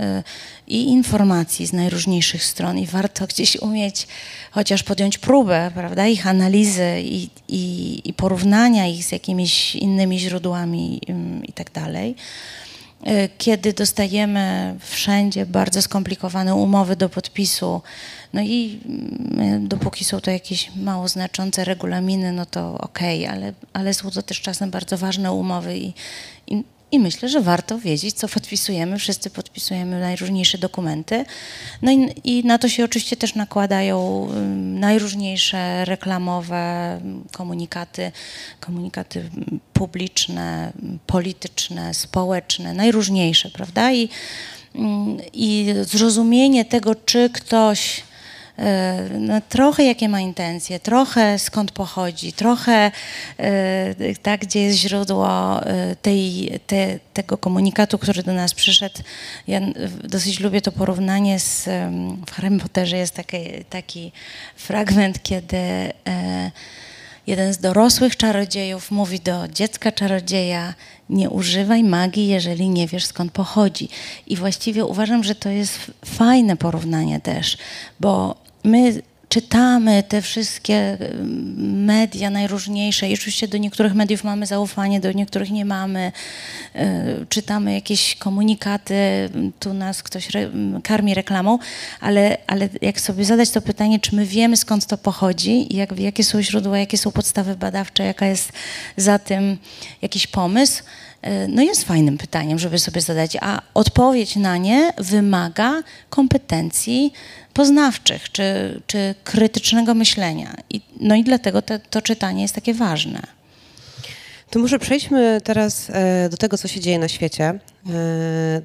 [0.66, 4.06] i informacji z najróżniejszych stron i warto gdzieś umieć
[4.50, 11.00] chociaż podjąć próbę, prawda, ich analizy i, i, i porównania ich z jakimiś innymi źródłami
[11.08, 12.14] ym, i tak dalej.
[13.06, 17.82] Y, Kiedy dostajemy wszędzie bardzo skomplikowane umowy do podpisu,
[18.32, 18.80] no i
[19.36, 24.22] mm, dopóki są to jakieś mało znaczące regulaminy, no to okej, ale, ale są to
[24.22, 25.92] też czasem bardzo ważne umowy i,
[26.92, 28.98] i, myślę, że warto wiedzieć, co podpisujemy.
[28.98, 31.24] Wszyscy podpisujemy najróżniejsze dokumenty.
[31.82, 37.00] No i, i na to się oczywiście też nakładają najróżniejsze reklamowe
[37.32, 38.12] komunikaty,
[38.60, 39.30] komunikaty
[39.72, 40.72] publiczne,
[41.06, 43.92] polityczne, społeczne, najróżniejsze, prawda?
[43.92, 44.08] I,
[45.32, 48.02] i zrozumienie tego, czy ktoś
[49.18, 52.90] no, trochę jakie ma intencje, trochę skąd pochodzi, trochę
[53.38, 58.98] e, tak, gdzie jest źródło e, tej, te, tego komunikatu, który do nas przyszedł.
[59.46, 59.60] Ja
[60.04, 61.64] dosyć lubię to porównanie z,
[62.26, 63.38] w Harry Potterze jest taki,
[63.70, 64.12] taki
[64.56, 66.50] fragment, kiedy e,
[67.26, 70.74] jeden z dorosłych czarodziejów mówi do dziecka czarodzieja,
[71.10, 73.88] nie używaj magii, jeżeli nie wiesz skąd pochodzi.
[74.26, 77.58] I właściwie uważam, że to jest fajne porównanie też,
[78.00, 85.00] bo my czytamy te wszystkie ym, media najróżniejsze i oczywiście do niektórych mediów mamy zaufanie,
[85.00, 86.12] do niektórych nie mamy.
[86.74, 86.82] Yy,
[87.28, 88.94] Czytamy jakieś komunikaty,
[89.34, 91.58] ym, tu nas ktoś re, ym, karmi reklamą,
[92.00, 95.98] ale, ale jak sobie zadać to pytanie, czy my wiemy skąd to pochodzi i jak,
[95.98, 98.52] jakie są źródła, jakie są podstawy badawcze, jaka jest
[98.96, 99.58] za tym
[100.02, 100.82] jakiś pomysł,
[101.22, 107.12] yy, no jest fajnym pytaniem, żeby sobie zadać, a odpowiedź na nie wymaga kompetencji
[107.58, 110.54] poznawczych czy, czy krytycznego myślenia.
[110.70, 113.22] I, no i dlatego te, to czytanie jest takie ważne.
[114.50, 117.44] To może przejdźmy teraz e, do tego, co się dzieje na świecie.
[117.44, 117.58] E,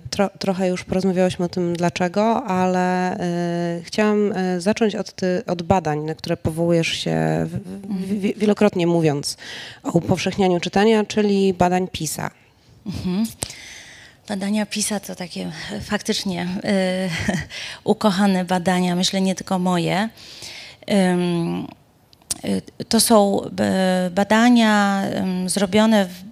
[0.09, 5.99] Tro, trochę już porozmawiałyśmy o tym dlaczego, ale e, chciałam zacząć od, ty, od badań,
[5.99, 9.37] na które powołujesz się w, wielokrotnie mówiąc
[9.83, 12.31] o upowszechnianiu czytania, czyli badań PISA.
[14.27, 17.09] Badania PISA to takie e, faktycznie e,
[17.83, 20.09] ukochane badania, myślę nie tylko moje.
[20.89, 21.17] E,
[22.89, 23.41] to są
[24.11, 25.03] badania
[25.45, 26.23] zrobione w,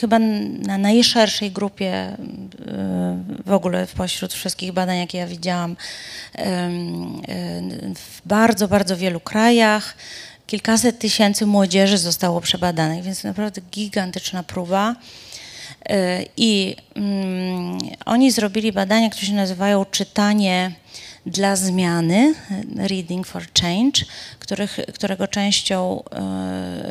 [0.00, 0.18] chyba
[0.58, 2.16] na najszerszej grupie
[3.46, 5.76] w ogóle pośród wszystkich badań, jakie ja widziałam
[7.94, 9.96] w bardzo, bardzo wielu krajach.
[10.46, 14.96] Kilkaset tysięcy młodzieży zostało przebadanych, więc naprawdę gigantyczna próba.
[15.90, 20.72] Y, I mm, oni zrobili badania, które się nazywają czytanie
[21.26, 22.34] dla zmiany,
[22.76, 24.04] Reading for Change,
[24.38, 26.02] których, którego częścią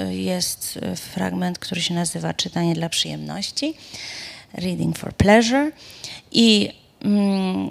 [0.10, 3.74] y, jest fragment, który się nazywa Czytanie dla przyjemności,
[4.54, 5.72] Reading for Pleasure.
[6.32, 6.70] I
[7.02, 7.70] mm,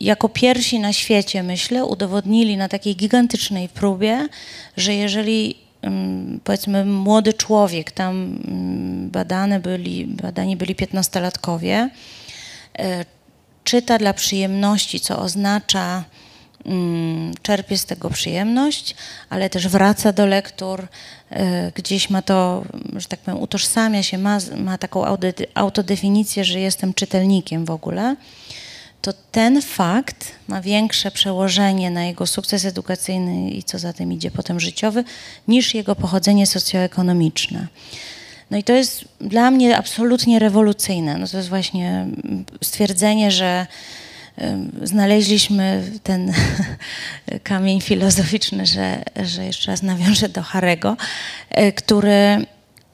[0.00, 4.28] jako pierwsi na świecie, myślę, udowodnili na takiej gigantycznej próbie,
[4.76, 5.69] że jeżeli
[6.44, 8.38] powiedzmy młody człowiek, tam
[9.12, 11.88] badane byli, badani byli 15-latkowie,
[12.80, 12.82] y,
[13.64, 16.04] czyta dla przyjemności, co oznacza
[17.42, 18.94] czerpie z tego przyjemność,
[19.30, 21.36] ale też wraca do lektur, y,
[21.74, 22.64] gdzieś ma to,
[22.96, 25.04] że tak powiem, utożsamia się, ma, ma taką
[25.54, 28.16] autodefinicję, że jestem czytelnikiem w ogóle,
[29.02, 34.30] to ten fakt ma większe przełożenie na jego sukces edukacyjny i co za tym idzie
[34.30, 35.04] potem życiowy,
[35.48, 37.66] niż jego pochodzenie socjoekonomiczne.
[38.50, 41.18] No i to jest dla mnie absolutnie rewolucyjne.
[41.18, 43.66] No to jest właśnie mm, stwierdzenie, że
[44.82, 46.32] znaleźliśmy ten
[47.42, 50.96] kamień filozoficzny, że, że jeszcze raz nawiążę do Harego,
[51.58, 52.46] y, który,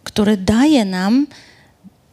[0.05, 1.27] który daje nam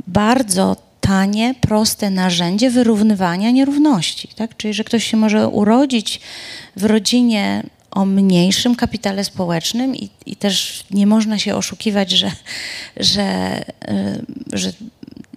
[0.08, 0.76] bardzo
[1.08, 4.28] tanie, proste narzędzie wyrównywania nierówności.
[4.36, 4.58] Tak?
[4.58, 6.22] Czyli, że ktoś się może urodzić
[6.76, 12.32] w rodzinie o mniejszym kapitale społecznym i, i też nie można się oszukiwać, że,
[12.98, 14.74] że, y, że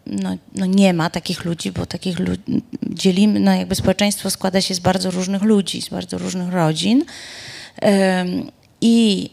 [0.06, 2.42] no, no nie ma takich ludzi, bo takich ludzi
[2.82, 7.04] dzielimy, no jakby społeczeństwo składa się z bardzo różnych ludzi, z bardzo różnych rodzin.
[8.80, 9.30] I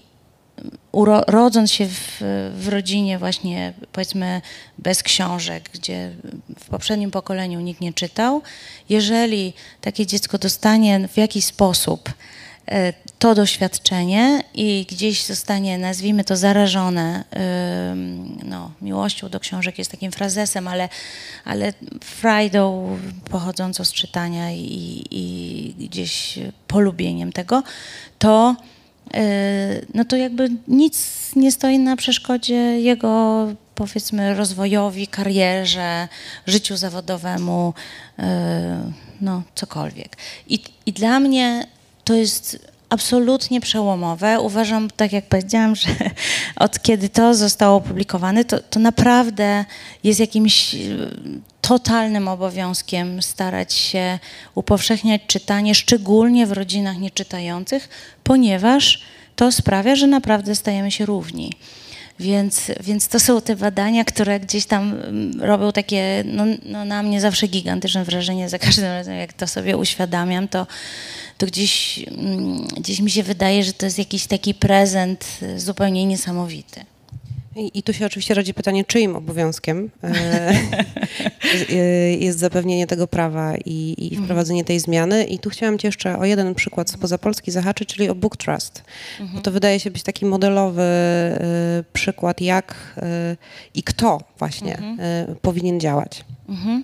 [0.91, 2.17] uro, rodząc się w,
[2.57, 4.41] w rodzinie właśnie powiedzmy
[4.77, 6.11] bez książek, gdzie
[6.59, 8.41] w poprzednim pokoleniu nikt nie czytał,
[8.89, 12.13] jeżeli takie dziecko dostanie w jakiś sposób
[12.67, 17.23] e, to doświadczenie i gdzieś zostanie, nazwijmy to, zarażone
[18.43, 20.89] no, miłością do książek, jest takim frazesem, ale,
[21.45, 21.73] ale
[22.03, 22.99] frajdą
[23.29, 27.63] pochodzącą z czytania i, i gdzieś polubieniem tego,
[28.19, 28.55] to
[29.93, 36.07] no to jakby nic nie stoi na przeszkodzie jego powiedzmy rozwojowi, karierze,
[36.47, 37.73] życiu zawodowemu,
[38.17, 38.25] yy,
[39.21, 40.17] no cokolwiek.
[40.47, 41.67] I, I dla mnie
[42.03, 44.39] to jest absolutnie przełomowe.
[44.39, 45.89] Uważam, tak jak powiedziałam, że
[46.55, 49.65] od kiedy to zostało opublikowane, to, to naprawdę
[50.03, 50.75] jest jakimś
[51.67, 54.19] totalnym obowiązkiem starać się
[54.55, 57.89] upowszechniać czytanie, szczególnie w rodzinach nieczytających,
[58.23, 59.01] ponieważ
[59.35, 61.51] to sprawia, że naprawdę stajemy się równi.
[62.19, 67.03] Więc, więc to są te badania, które gdzieś tam mm, robią takie, no, no na
[67.03, 70.67] mnie zawsze gigantyczne wrażenie za każdym razem, jak to sobie uświadamiam, to,
[71.37, 76.05] to gdzieś, mm, gdzieś mi się wydaje, że to jest jakiś taki prezent y, zupełnie
[76.05, 76.85] niesamowity.
[77.55, 80.53] I, I tu się oczywiście rodzi pytanie, czyim obowiązkiem e,
[82.25, 85.23] jest zapewnienie tego prawa i, i wprowadzenie tej zmiany.
[85.23, 88.83] I tu chciałam Cię jeszcze o jeden przykład spoza Polski zahaczyć, czyli o Book Trust.
[89.33, 91.39] Bo to wydaje się być taki modelowy e,
[91.93, 93.37] przykład, jak e,
[93.73, 96.25] i kto właśnie e, powinien działać.
[96.49, 96.83] Mhm.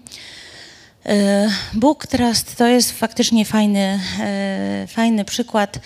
[1.05, 5.79] E, Book Trust to jest faktycznie fajny, e, fajny przykład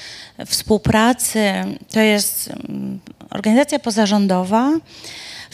[0.45, 1.51] współpracy.
[1.91, 2.99] To jest mm,
[3.33, 4.71] organizacja pozarządowa,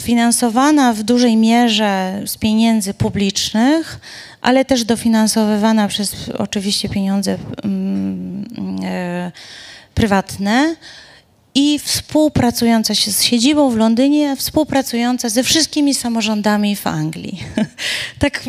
[0.01, 3.99] finansowana w dużej mierze z pieniędzy publicznych,
[4.41, 8.45] ale też dofinansowywana przez oczywiście pieniądze mm,
[8.83, 9.31] e,
[9.93, 10.75] prywatne
[11.59, 17.43] i współpracująca się z siedzibą w Londynie, współpracująca ze wszystkimi samorządami w Anglii.
[18.19, 18.43] tak,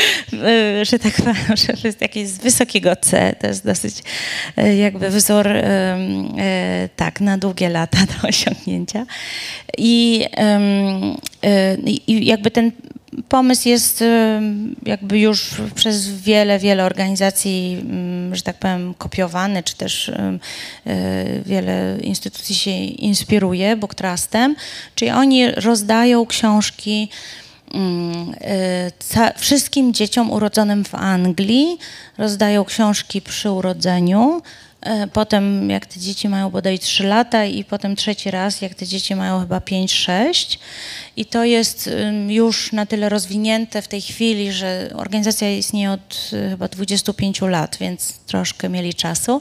[0.90, 3.94] że tak powiem, że jest jakieś z wysokiego C, to jest dosyć
[4.56, 9.06] e, jakby wzór e, tak, na długie lata do osiągnięcia.
[9.78, 12.72] I, e, I jakby ten
[13.28, 19.76] pomysł jest em, jakby już przez wiele, wiele organizacji, mm, że tak powiem, kopiowany, czy
[19.76, 20.40] też em,
[20.86, 24.56] e, wiele instytucji się inspiruje Book Trustem,
[24.94, 27.08] czyli oni rozdają książki
[27.74, 28.34] mm,
[29.36, 31.78] wszystkim dzieciom urodzonym w Anglii,
[32.18, 34.42] rozdają książki przy urodzeniu,
[35.12, 39.14] Potem, jak te dzieci mają bodaj 3 lata, i potem trzeci raz, jak te dzieci
[39.14, 40.58] mają chyba 5-6.
[41.16, 41.90] I to jest
[42.28, 47.76] już na tyle rozwinięte w tej chwili, że organizacja istnieje od y, chyba 25 lat,
[47.80, 49.40] więc troszkę mieli czasu.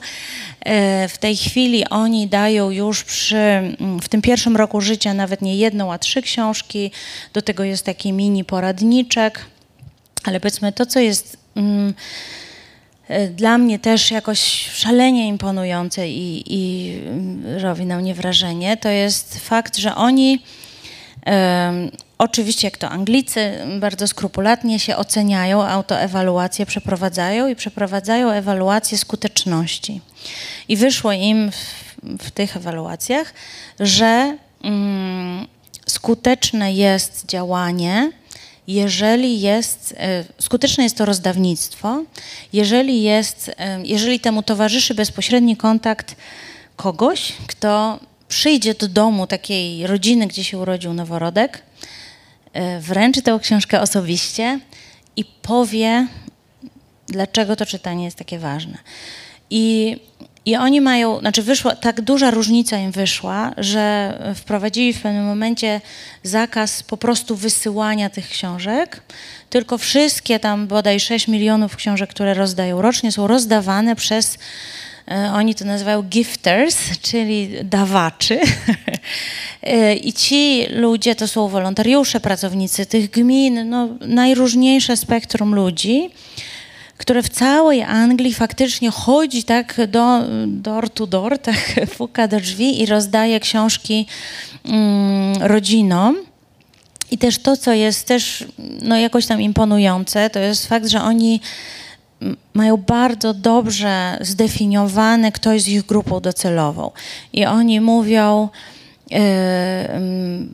[0.66, 5.42] E, W tej chwili oni dają już przy, mm, w tym pierwszym roku życia nawet
[5.42, 6.92] nie jedną, a trzy książki.
[7.34, 9.46] Do tego jest taki mini poradniczek.
[10.24, 11.38] Ale powiedzmy, to co jest.
[11.56, 11.94] mm, e,
[13.32, 19.40] dla mnie też jakoś szalenie imponujące i, i mm, robi na mnie wrażenie, to jest
[19.40, 20.40] fakt, że oni
[22.18, 30.02] oczywiście jak to Anglicy bardzo skrupulatnie się oceniają, autoewaluację przeprowadzają i przeprowadzają ewaluację skuteczności.
[30.68, 31.58] I wyszło im w,
[32.24, 33.34] w tych ewaluacjach,
[33.80, 35.48] że mm,
[35.86, 38.12] skuteczne jest działanie,
[38.68, 42.04] jeżeli jest, e, skuteczne jest to rozdawnictwo,
[42.54, 46.16] jeżeli jest, e, jeżeli temu towarzyszy bezpośredni kontakt
[46.76, 51.64] kogoś, kto przyjdzie do domu takiej rodziny, gdzie się urodził noworodek,
[52.54, 54.60] e, wręczy tę książkę osobiście
[55.16, 56.08] i powie,
[57.08, 58.78] dlaczego to czytanie jest takie ważne.
[59.50, 59.98] I,
[60.46, 65.82] I oni mają, znaczy wyszła, tak duża różnica im wyszła, że wprowadzili w pewnym momencie
[66.24, 69.02] zakaz po prostu wysyłania tych książek,
[69.50, 74.38] tylko wszystkie tam bodaj 6 milionów książek, które rozdają rocznie, są rozdawane przez
[75.08, 78.40] e, oni to nazywają gifters, czyli dawaczy.
[80.04, 86.10] I ci ludzie to są wolontariusze, pracownicy tych gmin, no, najróżniejsze spektrum ludzi
[86.98, 92.82] które w całej Anglii faktycznie chodzi tak do, door to door, tak puka do drzwi
[92.82, 94.06] i rozdaje książki
[94.66, 96.18] mm, rodzinom.
[97.12, 98.46] I też to, co jest też
[98.82, 101.42] no, jakoś tam imponujące, to jest fakt, że oni
[102.54, 106.92] mają bardzo dobrze zdefiniowane, kto jest ich grupą docelową.
[107.34, 108.50] I oni mówią,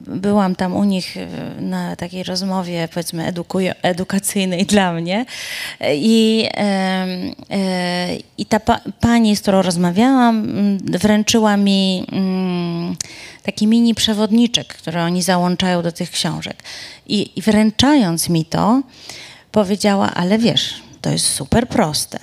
[0.07, 1.27] byłam tam u nich e,
[1.61, 3.33] na takiej rozmowie, powiedzmy,
[3.81, 5.25] edukacyjnej dla mnie.
[5.93, 7.07] I, e,
[8.37, 10.47] i ta pa pani, z którą rozmawiałam,
[10.77, 12.05] wręczyła mi
[13.43, 16.63] taki mini przewodniczek, który oni załączają do tych książek.
[17.07, 18.81] I, I wręczając mi to,
[19.51, 22.19] powiedziała, ale wiesz, to jest super proste.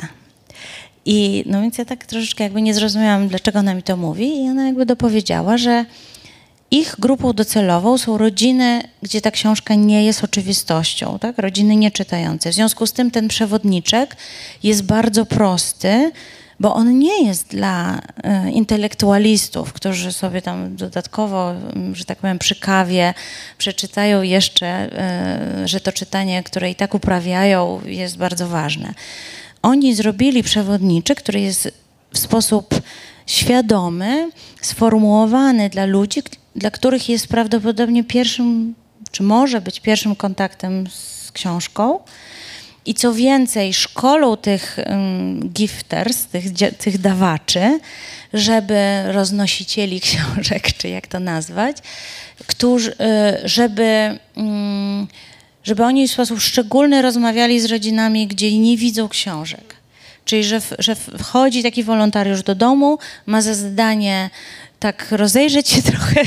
[1.04, 4.48] I no więc ja tak troszeczkę jakby nie zrozumiałam, dlaczego ona mi to mówi i
[4.48, 5.84] ona jakby dopowiedziała, że
[6.70, 11.38] ich grupą docelową są rodziny, gdzie ta książka nie jest oczywistością, tak?
[11.38, 12.50] rodziny nieczytające.
[12.50, 14.16] W związku z tym ten przewodniczek
[14.62, 16.10] jest bardzo prosty,
[16.60, 21.54] bo on nie jest dla e, intelektualistów, którzy sobie tam dodatkowo,
[21.92, 23.14] że tak powiem, przy kawie
[23.58, 28.94] przeczytają jeszcze, e, że to czytanie, które i tak uprawiają, jest bardzo ważne.
[29.62, 31.72] Oni zrobili przewodniczek, który jest
[32.12, 32.74] w sposób
[33.28, 34.30] świadomy,
[34.62, 36.22] sformułowany dla ludzi,
[36.56, 38.74] dla których jest prawdopodobnie pierwszym,
[39.10, 42.00] czy może być pierwszym kontaktem z książką.
[42.86, 44.76] I co więcej, szkolą tych
[45.52, 46.44] gifters, tych,
[46.78, 47.80] tych dawaczy,
[48.32, 51.76] żeby roznosicieli książek, czy jak to nazwać,
[52.46, 52.94] którzy, y,
[53.48, 54.18] żeby,
[55.64, 59.77] żeby oni w sposób szczególny rozmawiali z rodzinami, gdzie nie widzą książek.
[60.28, 64.30] Czyli, że, że wchodzi taki wolontariusz do domu, ma za zadanie
[64.80, 66.22] tak rozejrzeć się trochę,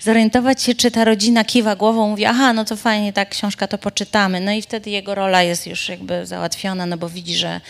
[0.00, 3.78] zorientować się, czy ta rodzina kiwa głową, mówi, aha, no to fajnie, tak, książka to
[3.78, 4.40] poczytamy.
[4.40, 7.60] No i wtedy jego rola jest już jakby załatwiona, no bo widzi, że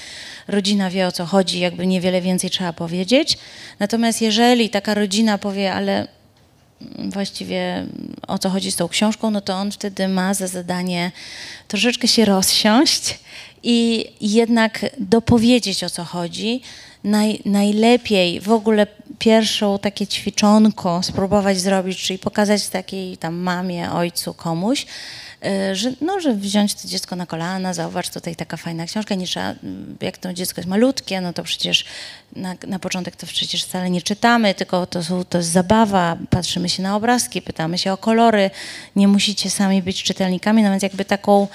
[0.49, 3.39] rodzina wie o co chodzi, jakby niewiele więcej trzeba powiedzieć.
[3.79, 6.09] Natomiast jeżeli taka rodzina powie, ale
[6.99, 7.87] właściwie
[8.29, 11.13] o co chodzi z tą książką, no to on wtedy ma za zadanie
[11.69, 13.19] troszeczkę się rozsiąść
[13.65, 16.61] i jednak dopowiedzieć o co chodzi.
[17.05, 18.87] Naj, najlepiej w ogóle
[19.19, 24.87] pierwszą takie ćwiczonko spróbować zrobić, czyli pokazać takiej tam mamie, ojcu, komuś,
[25.47, 29.27] y, że, no, że wziąć to dziecko na kolana, zauważ tutaj taka fajna książka, nie
[29.27, 29.55] trzeba,
[30.01, 31.85] jak to dziecko jest malutkie, no to przecież
[32.37, 36.69] na, na początek to przecież wcale nie czytamy, tylko to, są, to jest zabawa, patrzymy
[36.69, 38.51] się na obrazki, pytamy się o kolory,
[38.97, 41.49] nie musicie sami być czytelnikami, no więc jakby taką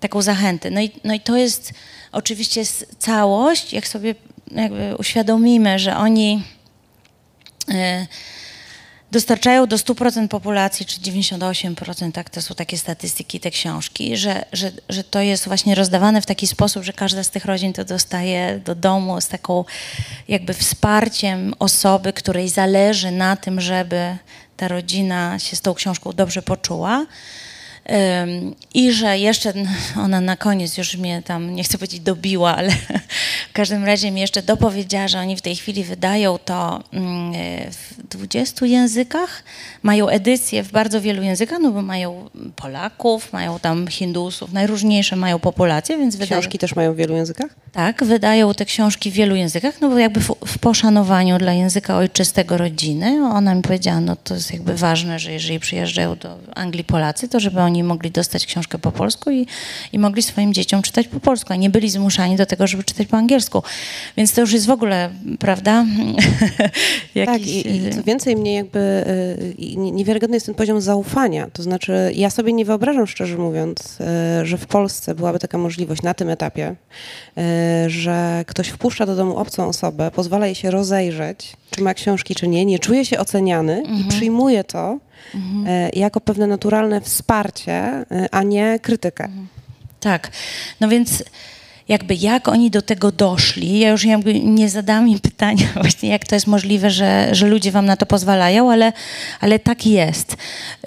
[0.00, 0.70] taką zachętę.
[0.70, 1.72] No i, no i to jest
[2.12, 2.62] oczywiście
[2.98, 4.14] całość, jak sobie
[4.50, 6.42] jakby uświadomimy, że oni
[7.68, 8.06] y,
[9.10, 14.72] dostarczają do 100% populacji, czy 98%, tak, to są takie statystyki, te książki, że, że,
[14.88, 18.60] że to jest właśnie rozdawane w taki sposób, że każda z tych rodzin to dostaje
[18.64, 19.64] do domu z taką
[20.28, 24.16] jakby wsparciem osoby, której zależy na tym, żeby
[24.56, 27.06] ta rodzina się z tą książką dobrze poczuła.
[28.74, 29.52] I że jeszcze
[29.96, 32.70] ona na koniec już mnie tam, nie chcę powiedzieć dobiła, ale
[33.50, 37.32] w każdym razie mi jeszcze dopowiedziała, że oni w tej chwili wydają to mm,
[37.72, 39.42] w 20 językach,
[39.82, 45.38] mają edycję w bardzo wielu językach, no bo mają Polaków, mają tam Hindusów, najróżniejsze mają
[45.38, 46.58] populacje, więc Książki wydają...
[46.58, 47.50] też mają w wielu językach?
[47.72, 51.96] Tak, wydają te książki w wielu językach, no bo jakby w, w, poszanowaniu dla języka
[51.96, 53.28] ojczystego rodziny.
[53.32, 57.40] Ona mi powiedziała, no to jest jakby ważne, że jeżeli przyjeżdżają do Anglii Polacy, to
[57.40, 59.46] żeby oni mogli dostać książkę po polsku i,
[59.92, 63.06] i mogli swoim dzieciom czytać po polsku, a nie byli zmuszani do tego, żeby czytać
[63.06, 63.62] po angielsku.
[64.16, 65.84] Więc to już jest w ogóle, prawda?
[67.26, 68.78] tak, i, i co więcej, mnie jakby
[69.58, 71.50] y, niewiarygodny jest ten poziom zaufania.
[71.52, 73.98] To znaczy, ja sobie nie wyobrażam, szczerze mówiąc,
[74.42, 76.74] y, że w Polsce byłaby taka możliwość na tym etapie,
[77.38, 82.34] y, że ktoś wpuszcza do domu obcą osobę, pozwala jej się rozejrzeć, czy ma książki,
[82.34, 84.00] czy nie, nie czuje się oceniany mhm.
[84.00, 84.98] i przyjmuje to
[85.34, 85.66] mhm.
[85.66, 89.24] E, jako pewne naturalne wsparcie, e, a nie krytykę.
[89.24, 89.48] Mhm.
[90.00, 90.30] Tak.
[90.80, 91.24] No więc
[91.90, 93.78] jakby jak oni do tego doszli.
[93.78, 94.04] Ja już
[94.42, 98.06] nie zadałam im pytania właśnie, jak to jest możliwe, że, że ludzie wam na to
[98.06, 98.92] pozwalają, ale,
[99.40, 100.36] ale tak jest.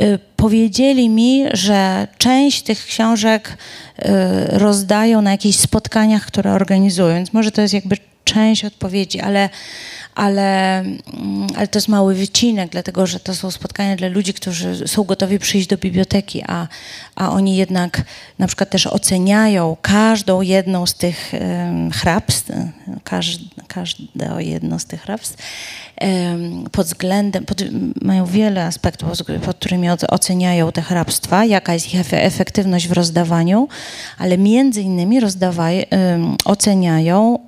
[0.01, 4.03] Y, powiedzieli mi, że część tych książek y,
[4.51, 9.49] rozdają na jakichś spotkaniach, które organizują, więc może to jest jakby część odpowiedzi, ale
[10.15, 14.87] ale, mm, ale to jest mały wycinek, dlatego że to są spotkania dla ludzi, którzy
[14.87, 16.67] są gotowi przyjść do biblioteki, a,
[17.15, 18.01] a oni jednak
[18.39, 22.51] na przykład też oceniają każdą jedną z tych um, hrabstw,
[23.67, 25.37] każde jedno z tych hrabstw
[26.71, 27.63] pod względem, pod,
[28.01, 29.09] mają wiele aspektów,
[29.45, 33.67] pod którymi oceniają te hrabstwa, jaka jest ich efektywność w rozdawaniu,
[34.17, 35.85] ale między innymi rozdawaj,
[36.45, 37.39] oceniają,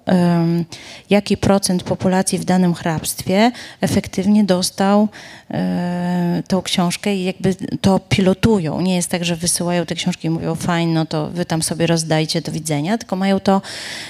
[1.10, 5.08] jaki procent populacji w danym danym hrabstwie efektywnie dostał
[5.52, 8.82] e, tą książkę i jakby to pilotują.
[8.82, 11.88] Nie jest tak, że wysyłają te książki i mówią fajnie, no to wy tam sobie
[11.88, 13.62] rozdajcie, do widzenia, tylko mają to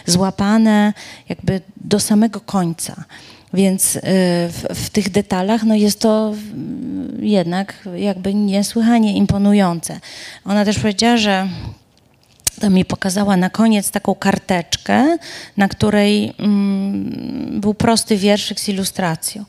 [0.05, 0.93] złapane
[1.29, 3.03] jakby do samego końca.
[3.55, 3.99] Więc e,
[4.49, 6.33] w, w, tych detalach no jest to
[7.19, 9.99] jednak jakby niesłychanie imponujące.
[10.45, 11.47] Ona też powiedziała, że
[12.61, 15.17] to mi pokazała na koniec taką karteczkę,
[15.57, 19.45] na której mm, był prosty wierszyk z ilustracją.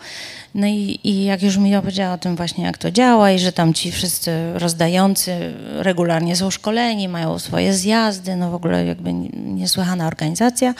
[0.55, 3.53] No i, i, jak już mi opowiedziała o tym właśnie, jak to działa i że
[3.53, 10.07] tam ci wszyscy rozdający regularnie są szkoleni, mają swoje zjazdy, no w ogóle jakby niesłychana
[10.07, 10.75] organizacja,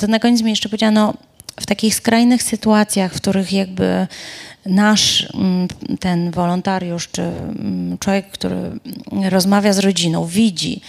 [0.00, 1.14] to na koniec mi jeszcze powiedziała, no
[1.60, 4.06] w takich skrajnych sytuacjach, w których jakby
[4.66, 5.68] nasz mm,
[6.00, 8.56] ten wolontariusz, czy mm, człowiek, który
[9.30, 10.80] rozmawia z rodziną, widzi,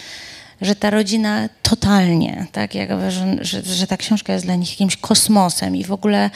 [0.62, 4.98] że ta rodzina totalnie, tak, jakby, że, że, że ta książka jest dla nich jakimś
[4.98, 6.30] kosmosem i w ogóle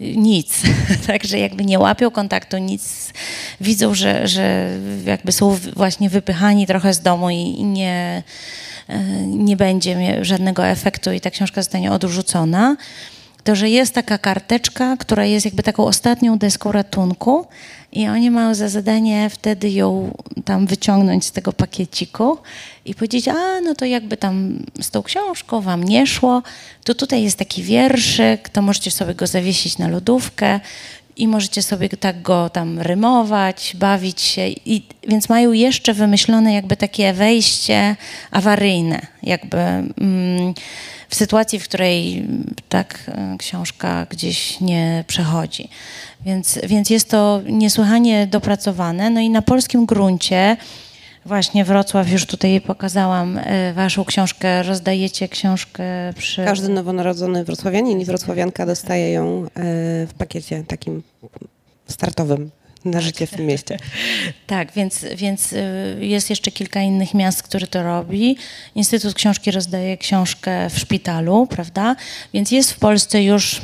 [0.00, 0.62] nic,
[1.06, 3.12] także jakby nie łapią kontaktu, nic,
[3.60, 8.22] widzą, że, że jakby są właśnie wypychani trochę z domu i, i nie,
[8.88, 12.76] e, nie będzie żadnego efektu i ta książka zostanie odrzucona,
[13.44, 17.46] to że jest taka karteczka, która jest jakby taką ostatnią deską ratunku,
[17.92, 20.14] i oni mają za zadanie wtedy ją
[20.44, 22.38] tam wyciągnąć z tego pakieciku
[22.84, 26.42] i powiedzieć, a no to jakby tam z tą książką wam nie szło,
[26.84, 30.60] to tutaj jest taki wierszyk, to możecie sobie go zawiesić na lodówkę
[31.16, 34.48] i możecie sobie tak go tam rymować, bawić się.
[34.48, 37.96] I, więc mają jeszcze wymyślone jakby takie wejście
[38.30, 40.54] awaryjne, jakby mm,
[41.10, 42.26] w sytuacji, w której
[42.68, 45.68] tak książka gdzieś nie przechodzi.
[46.24, 49.10] Więc, więc jest to niesłychanie dopracowane.
[49.10, 50.56] No i na polskim gruncie,
[51.26, 55.84] właśnie Wrocław, już tutaj pokazałam e, waszą książkę, rozdajecie książkę
[56.16, 56.44] przy...
[56.44, 59.48] Każdy nowonarodzony wrocławianin i wrocławianka dostaje ją e,
[60.06, 61.02] w pakiecie takim
[61.86, 62.50] startowym
[62.84, 63.78] na życie w tym mieście.
[64.46, 65.56] Tak, więc, więc e,
[66.00, 68.36] jest jeszcze kilka innych miast, które to robi.
[68.74, 71.96] Instytut Książki rozdaje książkę w szpitalu, prawda?
[72.34, 73.60] Więc jest w Polsce już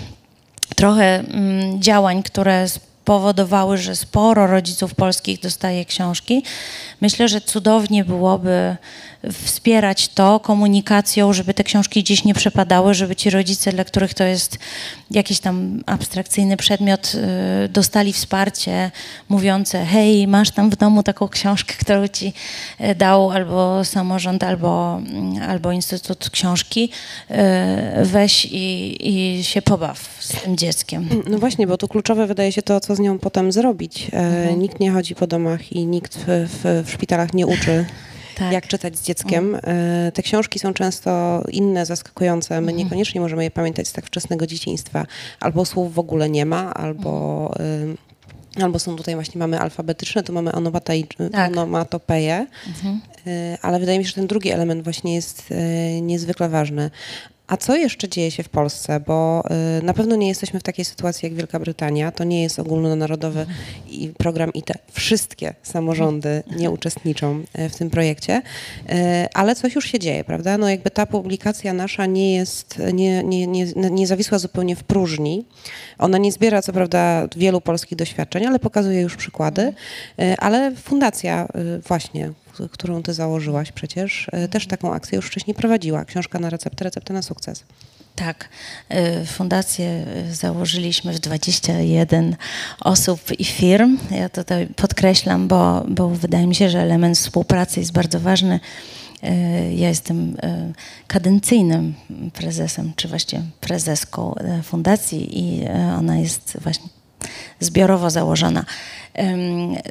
[0.77, 6.43] trochę mm, działań, które spowodowały, że sporo rodziców polskich dostaje książki.
[7.01, 8.77] Myślę, że cudownie byłoby
[9.33, 14.25] wspierać to komunikacją, żeby te książki gdzieś nie przepadały, żeby ci rodzice, dla których to
[14.25, 14.59] jest
[15.11, 17.13] jakiś tam abstrakcyjny przedmiot,
[17.65, 18.91] y, dostali wsparcie
[19.29, 22.33] mówiące, hej, masz tam w domu taką książkę, którą ci
[22.81, 26.91] y, dał albo samorząd, albo, mm, albo Instytut Książki,
[27.31, 27.35] y,
[28.05, 31.09] weź i, i się pobaw z tym dzieckiem.
[31.31, 34.11] No właśnie, bo tu kluczowe wydaje się to, co z nią potem zrobić.
[34.13, 34.61] E, mhm.
[34.61, 37.85] Nikt nie chodzi po domach i nikt w, w, w szpitalach nie uczy
[38.37, 38.53] tak.
[38.53, 39.55] jak czytać z dzieckiem.
[39.55, 40.13] Mm.
[40.13, 42.61] Te książki są często inne, zaskakujące.
[42.61, 42.77] My mm.
[42.77, 45.07] niekoniecznie możemy je pamiętać z tak wczesnego dzieciństwa.
[45.41, 47.53] Albo słów w ogóle nie ma, albo...
[47.59, 47.97] Mm.
[48.63, 50.51] Albo są tutaj właśnie, mamy alfabetyczne, tu mamy
[51.31, 51.53] tak.
[51.53, 53.01] onomatopeję, mhm.
[53.27, 56.91] Y, ale wydaje mi się, że ten drugi element właśnie jest y, niezwykle ważny.
[57.47, 59.01] A co jeszcze dzieje się w Polsce?
[59.01, 59.43] Bo
[59.81, 62.13] y, na pewno nie jesteśmy w takiej sytuacji jak Wielka Brytania.
[62.13, 63.47] To nie jest ogólnonarodowy
[64.19, 64.73] program IT.
[64.93, 68.93] Wszystkie samorządy nie uczestniczą y, w tym projekcie, y,
[69.35, 70.59] ale coś już się dzieje, prawda?
[70.59, 75.45] No jakby ta publikacja nasza nie jest, nie, nie, nie, nie zawisła zupełnie w próżni.
[75.99, 79.73] Ona nie zbiera co prawda wielu polskich doświadczeń, ale pokazuje już przykłady.
[80.39, 81.49] Ale fundacja
[81.89, 82.33] właśnie
[82.73, 86.05] którą ty założyłaś przecież, e, też taką akcję już wcześniej prowadziła.
[86.05, 87.65] Książka na receptę, receptę na sukces.
[88.17, 88.49] Tak.
[88.89, 92.37] E, fundację założyliśmy w 21
[92.81, 93.99] osób i firm.
[94.11, 98.61] Ja tutaj podkreślam, bo, bo wydaje mi się, że element współpracy jest bardzo ważny.
[99.23, 100.37] E, ja jestem
[101.07, 101.95] kadencyjnym
[102.33, 106.96] prezesem, czy właściwie prezeską fundacji i ona jest właśnie
[107.61, 108.65] zbiorowo założona.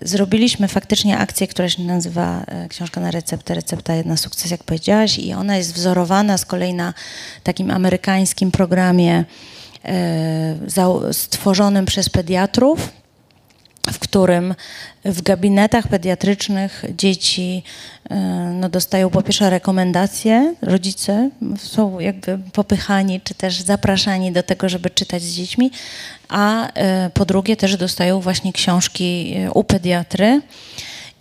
[0.02, 5.20] Zrobiliśmy faktycznie akcję, która się nazywa e, Książka na receptę, recepta jedna sukces, jak powiedziałaś,
[5.20, 6.94] i ona jest wzorowana z kolei na
[7.44, 9.26] takim amerykańskim programie
[9.86, 12.90] e, stworzonym przez pediatrów,
[13.94, 14.56] w którym
[15.06, 17.64] w gabinetach pediatrycznych dzieci
[18.54, 24.90] no, dostają po pierwsze rekomendacje, rodzice są jakby popychani czy też zapraszani do tego, żeby
[24.90, 25.72] czytać z dziećmi,
[26.30, 30.42] a e, po drugie też dostają właśnie książki e, u pediatry.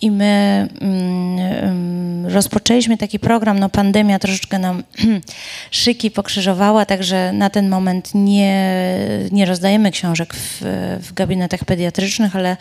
[0.04, 4.82] I my um, rozpoczęliśmy taki program, no pandemia troszeczkę nam
[5.70, 8.98] szyki pokrzyżowała, także na ten moment nie,
[9.32, 10.60] nie rozdajemy książek w,
[11.00, 12.56] w gabinetach pediatrycznych, ale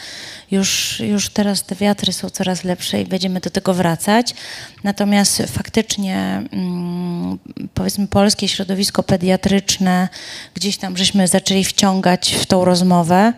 [0.51, 4.35] już, już teraz te wiatry są coraz lepsze i będziemy do tego wracać.
[4.83, 7.39] Natomiast faktycznie um,
[7.73, 10.09] powiedzmy polskie środowisko pediatryczne
[10.53, 13.33] gdzieś tam żeśmy zaczęli wciągać w tą rozmowę.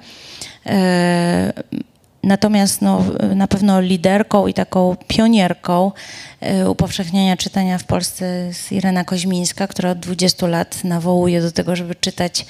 [2.25, 3.03] Natomiast no,
[3.35, 5.91] na pewno liderką i taką pionierką
[6.41, 11.75] e, upowszechniania czytania w Polsce jest Irena Koźmińska, która od 20 lat nawołuje do tego,
[11.75, 12.45] żeby czytać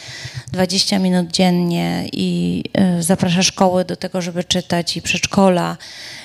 [0.51, 5.77] 20 minut dziennie i e, zaprasza szkoły do tego, żeby czytać i przedszkola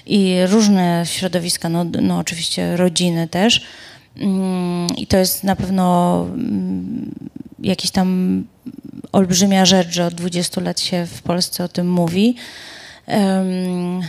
[0.06, 3.66] i różne środowiska, no, no oczywiście rodziny też.
[4.16, 7.14] Mm, I to jest na pewno mm,
[7.62, 8.44] jakiś tam
[9.12, 12.36] olbrzymia rzecz, że od 20 lat się w Polsce o tym mówi.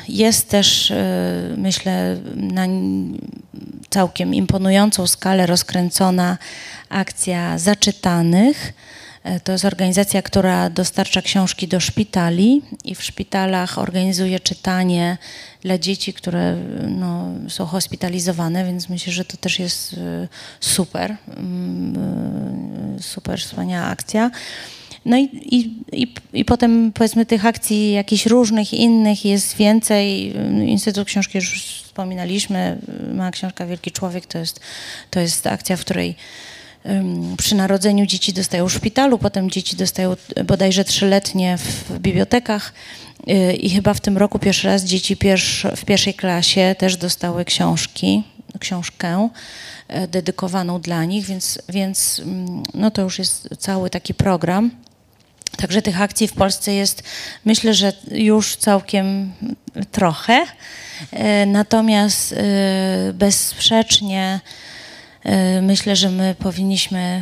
[0.08, 0.96] Jest też, e,
[1.58, 2.66] myślę, na
[3.90, 6.38] całkiem imponującą skalę rozkręcona
[6.90, 8.74] akcja zaczytanych.
[9.24, 15.18] E, to jest organizacja, która dostarcza książki do szpitali i w szpitalach organizuje czytanie
[15.62, 20.28] dla dzieci, które no, są hospitalizowane, więc myślę, że to też jest e,
[20.60, 24.32] super, mm, super wspaniała akcja.
[25.06, 30.34] No i, i, i, i potem powiedzmy tych akcji jakichś różnych innych jest więcej.
[30.66, 32.78] Instytut Książki już wspominaliśmy,
[33.14, 34.60] ma książka Wielki Człowiek, to jest,
[35.10, 36.16] to jest akcja, w której
[37.38, 42.74] przy narodzeniu dzieci dostają w szpitalu, potem dzieci dostają bodajże trzyletnie w bibliotekach
[43.30, 45.16] y, i chyba w tym roku pierwszy raz dzieci
[45.76, 48.24] w pierwszej klasie też dostały książki,
[48.60, 49.30] książkę
[49.88, 52.22] e, dedykowaną dla nich, więc, więc
[52.74, 54.72] no to już jest cały taki program.
[55.58, 57.04] Także tych akcji w Polsce jest,
[57.46, 59.34] myślę, że już całkiem
[59.92, 60.46] trochę.
[61.12, 64.40] E, natomiast e, bezsprzecznie
[65.24, 67.22] e, myślę, że my powinniśmy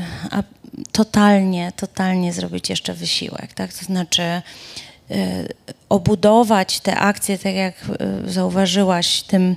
[0.91, 3.53] totalnie, totalnie zrobić jeszcze wysiłek.
[3.53, 3.73] Tak?
[3.73, 4.41] To znaczy
[5.89, 7.73] obudować te akcje, tak jak
[8.25, 9.55] zauważyłaś, tym,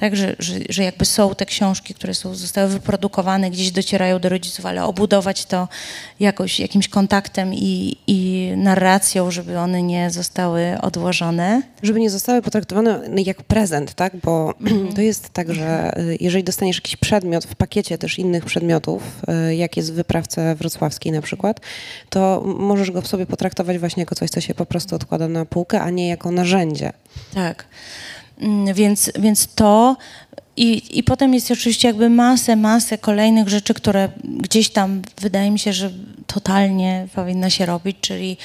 [0.00, 4.28] tak, że, że, że jakby są te książki, które są, zostały wyprodukowane, gdzieś docierają do
[4.28, 5.68] rodziców, ale obudować to
[6.20, 11.62] jakoś jakimś kontaktem i, i narracją, żeby one nie zostały odłożone.
[11.82, 14.16] Żeby nie zostały potraktowane jak prezent, tak?
[14.16, 14.92] Bo mm.
[14.92, 19.02] to jest tak, że y, jeżeli dostaniesz jakiś przedmiot w pakiecie też innych przedmiotów,
[19.50, 21.60] y, jak jest w wyprawce wrocławskiej na przykład,
[22.10, 25.44] to możesz go w sobie potraktować właśnie jako coś, co się po prostu odkłada na
[25.68, 26.92] półkę, a nie jako narzędzie.
[27.34, 27.64] Tak.
[28.40, 29.96] Mm, więc, więc to
[30.56, 35.58] i, I potem jest oczywiście jakby masę, masę kolejnych rzeczy, które gdzieś tam wydaje mi
[35.58, 35.90] się, że
[36.26, 38.36] totalnie powinno się robić, czyli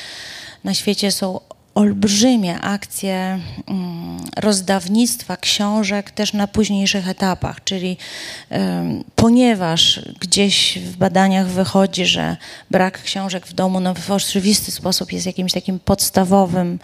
[0.64, 1.40] na świecie są
[1.76, 7.98] olbrzymie akcje mm, rozdawnictwa książek też na późniejszych etapach, czyli
[9.16, 12.38] ponieważ gdzieś w badaniach wychodzi, że
[12.72, 16.80] brak książek w domu no, w oczywisty sposób jest jakimś takim podstawowym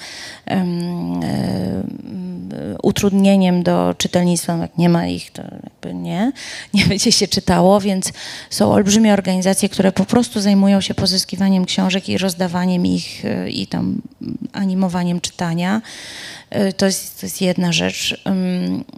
[2.83, 6.31] utrudnieniem do czytelnictwa, no, jak nie ma ich, to jakby nie,
[6.73, 8.13] nie będzie się czytało, więc
[8.49, 13.67] są olbrzymie organizacje, które po prostu zajmują się pozyskiwaniem książek i rozdawaniem ich e, i
[13.67, 14.01] tam
[14.53, 15.81] animowaniem animowaniem czytania.
[16.49, 18.23] E, to jest, to jest jedna rzecz.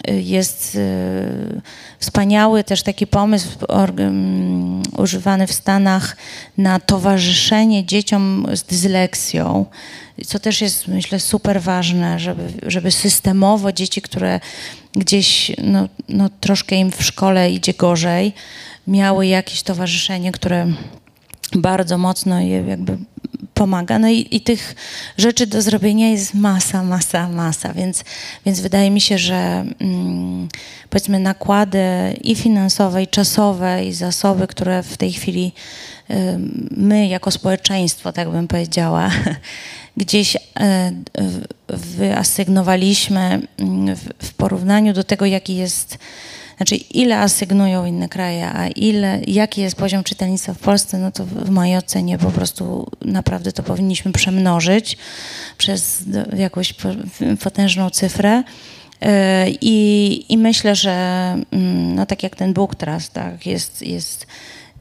[0.07, 1.61] Jest e,
[1.99, 3.47] wspaniały też taki pomysł
[4.97, 6.17] używany w Stanach
[6.57, 9.65] na towarzyszenie dzieciom z dysleksją,
[10.27, 14.39] co też jest, myślę, super ważne, żeby, żeby systemowo dzieci, które
[14.93, 18.34] gdzieś no, no, troszkę im w szkole idzie gorzej,
[18.88, 20.67] miały jakieś towarzyszenie, które
[21.55, 22.97] bardzo mocno je jakby
[23.53, 23.99] pomaga.
[23.99, 24.75] No i, i, tych
[25.17, 28.03] rzeczy do zrobienia jest masa, masa, masa, więc,
[28.45, 30.49] więc wydaje mi się, że mm,
[30.89, 31.79] powiedzmy nakłady
[32.23, 35.51] i finansowe, i czasowe, i zasoby, które w tej chwili
[36.09, 36.13] y,
[36.71, 39.11] my jako społeczeństwo, tak bym powiedziała,
[39.97, 40.39] gdzieś y,
[41.69, 43.41] wyasygnowaliśmy
[43.91, 45.97] y, w, w porównaniu do tego, jaki jest
[46.62, 51.26] znaczy ile asygnują inne kraje, a ile, jaki jest poziom czytelnictwa w Polsce, no to
[51.26, 54.97] w mojej ocenie po prostu naprawdę to powinniśmy przemnożyć
[55.57, 56.03] przez
[56.38, 56.76] jakąś
[57.43, 58.43] potężną cyfrę.
[59.01, 60.91] E, I, I myślę, że
[61.51, 64.28] mm, no tak jak ten Bóg teraz, tak, jest, jest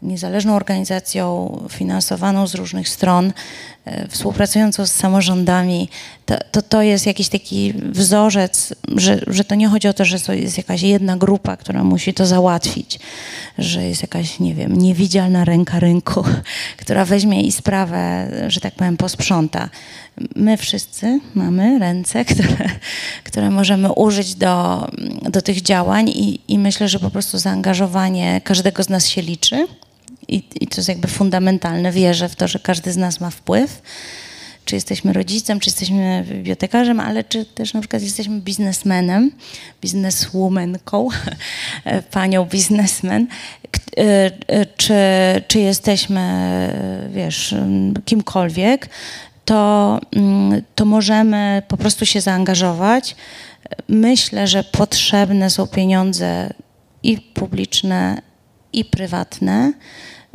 [0.02, 3.32] niezależną organizacją finansowaną z różnych stron,
[4.08, 5.88] współpracującą z samorządami,
[6.26, 10.36] to, to, to jest jakiś taki wzorzec, że, że to nie chodzi o to, że
[10.36, 12.98] jest jakaś jedna grupa, która musi to załatwić,
[13.58, 16.24] że jest jakaś, nie wiem, niewidzialna ręka rynku,
[16.82, 19.68] która weźmie i sprawę, że tak powiem, posprząta.
[20.36, 22.68] My wszyscy mamy ręce, które,
[23.24, 24.86] które możemy użyć do,
[25.22, 29.66] do tych działań i, i myślę, że po prostu zaangażowanie każdego z nas się liczy
[30.30, 31.92] i, i to jest jakby fundamentalne.
[31.92, 33.82] Wierzę w to, że każdy z nas ma wpływ.
[34.64, 39.30] Czy jesteśmy rodzicem, czy jesteśmy bibliotekarzem, ale czy też na przykład jesteśmy biznesmenem,
[39.82, 41.08] bizneswomanką,
[42.10, 43.26] panią biznesmen,
[43.96, 44.94] e, e, czy,
[45.48, 46.22] czy jesteśmy,
[47.14, 47.54] wiesz,
[48.04, 48.88] kimkolwiek,
[49.44, 53.16] to, mm, to możemy po prostu się zaangażować.
[53.88, 56.50] Myślę, że potrzebne są pieniądze
[57.02, 58.22] i publiczne,
[58.72, 59.72] i prywatne.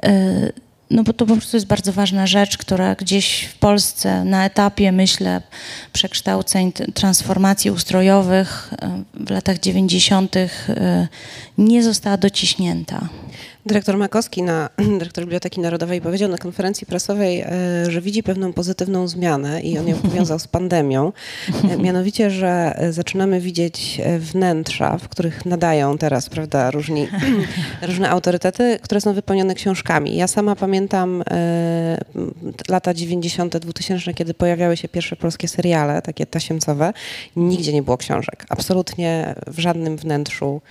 [0.05, 0.53] Y,
[0.89, 4.91] no bo to po prostu jest bardzo ważna rzecz, która gdzieś w Polsce na etapie,
[4.91, 5.41] myślę,
[5.93, 8.73] przekształceń, transformacji ustrojowych
[9.17, 10.35] y, w latach 90.
[10.35, 10.49] Y,
[11.57, 13.09] nie została dociśnięta.
[13.65, 17.51] Dyrektor Makowski, na, dyrektor Biblioteki Narodowej, powiedział na konferencji prasowej, e,
[17.91, 21.13] że widzi pewną pozytywną zmianę i on ją powiązał z pandemią.
[21.69, 27.07] E, mianowicie, że e, zaczynamy widzieć wnętrza, w których nadają teraz prawda, różni,
[27.81, 30.15] różne autorytety, które są wypełnione książkami.
[30.15, 31.23] Ja sama pamiętam
[32.69, 36.93] lata 90., 2000, kiedy pojawiały się pierwsze polskie seriale, takie tasiemcowe.
[37.35, 38.45] Nigdzie nie było książek.
[38.49, 40.61] Absolutnie w żadnym wnętrzu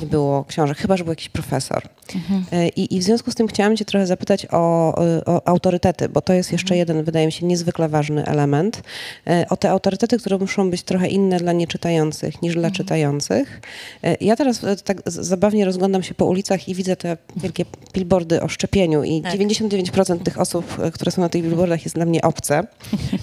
[0.00, 1.82] nie było książek, chyba że był jakiś profesor.
[2.14, 2.41] Mhm.
[2.52, 4.94] E, I, I, w związku z tym chciałam Cię trochę zapytać o,
[5.26, 6.78] o, autorytety, bo to jest jeszcze mhm.
[6.78, 8.82] jeden, wydaje mi się, niezwykle ważny element.
[9.26, 12.74] E, o te autorytety, które muszą być trochę inne dla nieczytających niż dla mhm.
[12.74, 13.60] czytających.
[14.02, 18.48] E, ja teraz tak zabawnie rozglądam się po ulicach i widzę te wielkie billboardy o
[18.48, 19.34] szczepieniu i tak.
[19.34, 22.66] 99% tych osób, które są na tych billboardach jest dla mnie obce.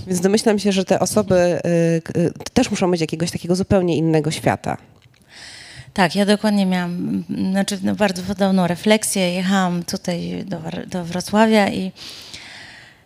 [0.07, 1.59] Więc domyślam się, że te osoby
[2.53, 4.77] też muszą być jakiegoś takiego zupełnie innego świata.
[5.93, 9.33] Tak, ja dokładnie miałam znaczy, no, bardzo podobną refleksję.
[9.33, 11.91] Jechałam tutaj do, do Wrocławia i,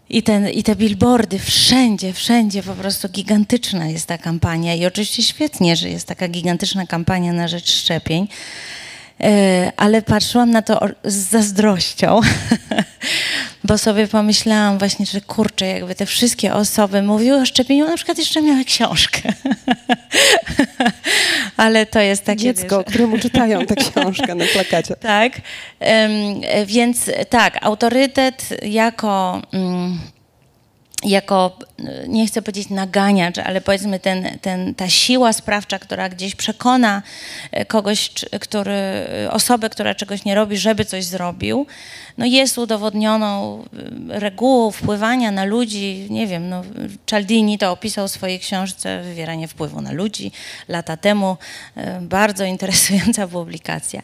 [0.09, 4.75] i, ten, i te billboardy wszędzie, wszędzie po prostu gigantyczna jest ta kampania.
[4.75, 8.27] I oczywiście świetnie, że jest taka gigantyczna kampania na rzecz szczepień.
[9.21, 12.19] E, ale patrzyłam na to z zazdrością,
[13.63, 18.17] bo sobie pomyślałam właśnie, że kurczę, jakby te wszystkie osoby mówiły o szczepieniu, na przykład
[18.17, 19.33] jeszcze miały książkę.
[21.57, 22.41] ale to jest takie...
[22.41, 24.95] Dziecko, wiesz, któremu czytają tę książkę na plakacie.
[24.95, 25.33] tak,
[26.65, 29.41] więc tak, autorytet jako...
[29.53, 29.99] Mm,
[31.03, 31.57] jako,
[32.07, 37.01] nie chcę powiedzieć naganiacz, ale powiedzmy ten, ten, ta siła sprawcza, która gdzieś przekona
[37.51, 38.73] e, kogoś, który,
[39.29, 41.65] osobę, która czegoś nie robi, żeby coś zrobił,
[42.17, 43.63] no jest udowodnioną
[44.09, 46.07] regułą wpływania na ludzi.
[46.09, 46.63] Nie wiem, no,
[47.05, 50.31] Cialdini to opisał w swojej książce Wywieranie wpływu na ludzi
[50.67, 51.37] lata temu.
[52.01, 54.01] Bardzo interesująca publikacja.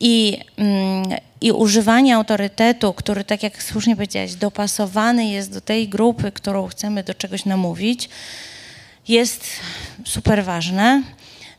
[0.00, 1.04] I, mm,
[1.42, 7.02] i używanie autorytetu, który, tak jak słusznie powiedziałaś, dopasowany jest do tej grupy, którą chcemy
[7.04, 8.08] do czegoś namówić,
[9.08, 9.46] jest
[10.04, 11.02] super ważne.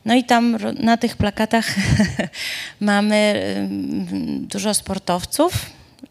[0.04, 1.74] No i tam na tych plakatach
[2.80, 3.34] mamy
[4.40, 5.52] dużo sportowców,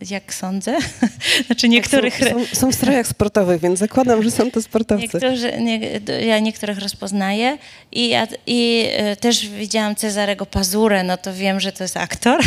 [0.10, 0.78] jak sądzę.
[1.46, 2.20] Znaczy niektórych...
[2.20, 5.10] Tak, są, są, są, w strojach sportowych, więc zakładam, że są to sportowcy.
[5.14, 5.80] Niektórzy, nie,
[6.26, 7.58] ja niektórych rozpoznaję
[7.91, 12.41] i, ja, i y, też widziałam Cezarego Pazurę, no to wiem, że to jest aktor.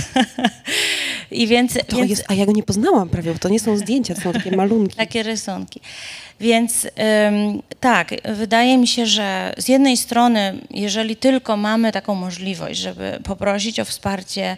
[1.31, 2.11] I więc, to więc...
[2.11, 4.57] Jest, a ja go nie poznałam prawie, bo to nie są zdjęcia, to są takie
[4.57, 4.97] malunki.
[4.97, 5.81] Takie rysunki.
[6.41, 6.89] Więc
[7.81, 13.81] tak, wydaje mi się, że z jednej strony, jeżeli tylko mamy taką możliwość, żeby poprosić
[13.81, 14.57] o wsparcie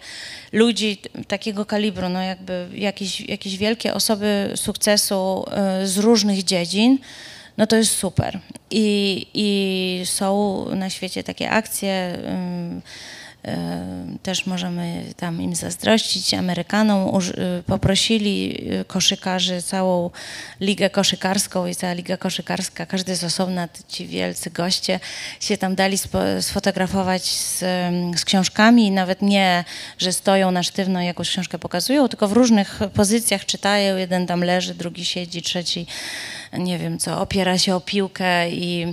[0.52, 0.98] ludzi
[1.28, 5.44] takiego kalibru, no jakby jakieś, jakieś wielkie osoby sukcesu
[5.82, 6.98] y, z różnych dziedzin,
[7.56, 8.38] no to jest super.
[8.70, 12.18] I, i są na świecie takie akcje.
[12.84, 13.17] Y,
[14.22, 16.34] też możemy tam im zazdrościć.
[16.34, 17.20] Amerykanom
[17.66, 20.10] poprosili y, koszykarzy, całą
[20.60, 25.00] ligę koszykarską i cała liga koszykarska, każdy z osobna, ci wielcy goście
[25.40, 25.98] się tam dali
[26.40, 27.58] sfotografować z,
[28.20, 29.64] z książkami i nawet nie,
[29.98, 34.44] że stoją na sztywno i jakąś książkę pokazują, tylko w różnych pozycjach czytają, jeden tam
[34.44, 35.86] leży, drugi siedzi, trzeci
[36.52, 38.86] nie wiem co, opiera się o piłkę i,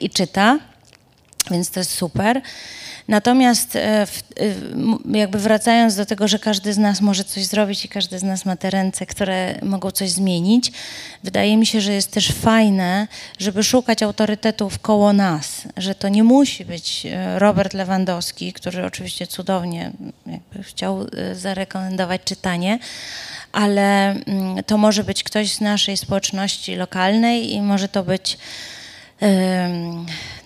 [0.00, 0.58] i czyta.
[1.50, 2.42] Więc to jest super.
[3.08, 4.06] Natomiast e, e,
[5.10, 8.44] jakby wracając do tego, że każdy z nas może coś zrobić i każdy z nas
[8.44, 10.72] ma te ręce, które mogą coś zmienić,
[11.24, 16.24] wydaje mi się, że jest też fajne, żeby szukać autorytetów koło nas, że to nie
[16.24, 19.92] musi być e, Robert Lewandowski, który oczywiście cudownie
[20.62, 22.78] chciał zarekomendować czytanie,
[23.52, 28.38] ale mm, to może być ktoś z naszej społeczności lokalnej i może to być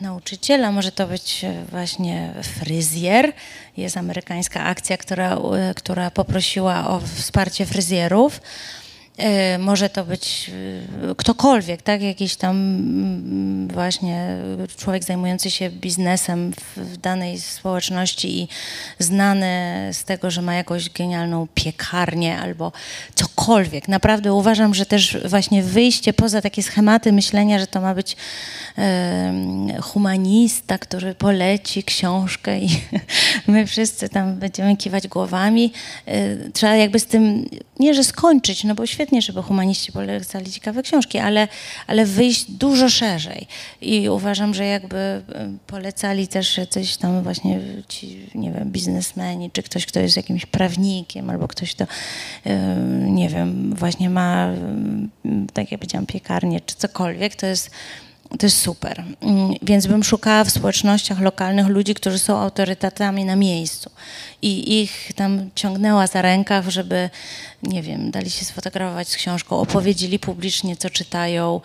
[0.00, 3.32] nauczyciela, może to być e, właśnie fryzjer.
[3.76, 8.40] Jest amerykańska akcja, która, e, która poprosiła o wsparcie fryzjerów.
[9.18, 10.50] E, Może to być
[11.10, 12.02] e, ktokolwiek, tak?
[12.02, 14.36] Jakiś tam właśnie
[14.76, 18.48] człowiek zajmujący się biznesem w, danej społeczności i
[18.98, 19.46] znany
[19.92, 22.72] z tego, że ma jakąś genialną piekarnię albo
[23.14, 23.88] cokolwiek.
[23.88, 28.16] Naprawdę uważam, że też właśnie wyjście poza takie schematy myślenia, że to ma być
[29.82, 32.68] humanista, który poleci książkę i
[33.46, 35.72] my wszyscy tam będziemy kiwać głowami.
[36.08, 37.48] Y, Trzeba jakby z tym,
[37.78, 41.48] nie że skończyć, no bo świetnie, żeby humaniści polecali ciekawe książki, ale,
[41.86, 43.46] ale wyjść dużo szerzej.
[43.80, 45.22] I uważam, że jakby y,
[45.66, 51.30] polecali też coś tam właśnie ci, nie wiem, biznesmeni, czy ktoś, kto jest jakimś prawnikiem,
[51.30, 51.88] albo ktoś, kto, y,
[53.10, 57.70] nie wiem, właśnie ma, y, tak jak powiedziałam, piekarnię, czy cokolwiek, to jest
[58.38, 59.04] to jest super.
[59.20, 63.90] Mm, Więc bym szukała w społecznościach lokalnych ludzi, którzy są autorytetami na miejscu.
[64.42, 67.10] I ich tam ciągnęła za rękaw, żeby,
[67.62, 71.60] nie wiem, dali się sfotografować z książką, opowiedzieli publicznie, co czytają,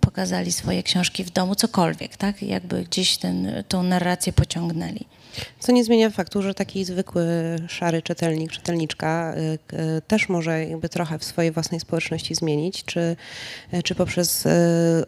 [0.00, 2.42] pokazali swoje książki w domu, cokolwiek, tak?
[2.42, 5.06] Jakby gdzieś ten, tą narrację pociągnęli.
[5.58, 7.26] Co nie zmienia faktu, że taki zwykły
[7.68, 13.16] szary czytelnik, czytelniczka y, y, też może jakby trochę w swojej własnej społeczności zmienić, czy,
[13.74, 14.44] y, czy poprzez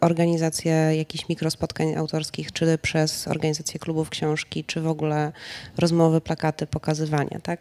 [0.01, 5.31] organizację jakichś mikrospotkań autorskich, czy przez organizację klubów książki, czy w ogóle
[5.77, 7.59] rozmowy, plakaty, pokazywania, tak?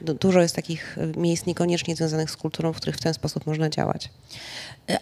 [0.00, 3.70] Du- Dużo jest takich miejsc niekoniecznie związanych z kulturą, w których w ten sposób można
[3.70, 4.08] działać.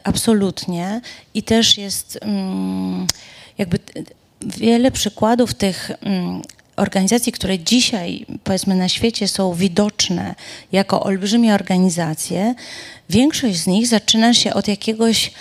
[0.04, 1.00] Absolutnie.
[1.34, 3.06] I też jest mm,
[3.58, 3.78] jakby
[4.46, 6.42] wiele przykładów tych mm,
[6.76, 10.34] organizacji, które dzisiaj, powiedzmy, na świecie są widoczne
[10.72, 12.54] jako olbrzymie organizacje.
[13.10, 15.32] Większość z nich zaczyna się od jakiegoś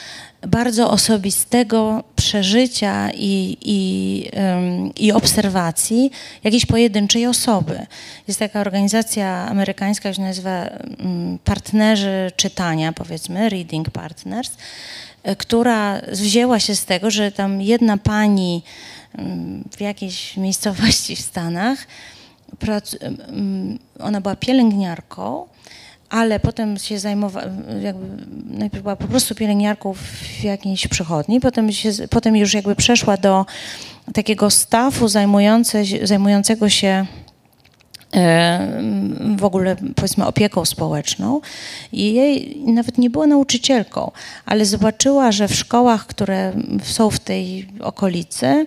[0.48, 6.12] bardzo osobistego przeżycia i, i, em, i obserwacji
[6.44, 7.86] jakiejś pojedynczej osoby.
[8.28, 14.52] Jest taka organizacja amerykańska, która się nazywa mm, Partnerzy Czytania, powiedzmy, Reading Partners,
[15.38, 18.64] która wzięła się z tego, że tam jedna pani
[19.18, 21.88] mm, w jakiejś miejscowości w Stanach,
[24.00, 25.48] ona była pielęgniarką,
[26.10, 27.46] ale potem się zajmowała,
[27.82, 28.26] jakby
[28.58, 33.46] najpierw była po prostu pielęgniarką w jakiejś przychodni, potem, się, potem już jakby przeszła do
[34.14, 37.06] takiego stafu zajmujące, zajmującego się e,
[39.38, 41.42] w ogóle powiedzmy opieką społeczną
[41.92, 44.12] i jej nawet nie była nauczycielką,
[44.46, 46.54] ale zobaczyła, że w szkołach, które
[46.84, 48.66] są w tej okolicy,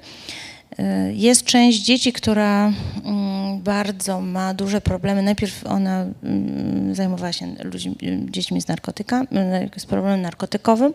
[0.78, 2.72] e, jest część dzieci, która
[3.04, 5.22] mm, bardzo ma duże problemy.
[5.22, 7.96] Najpierw ona mm, zajmowała się ludźmi,
[8.30, 9.28] dziećmi z narkotykami,
[9.76, 10.92] z problemem narkotykowym,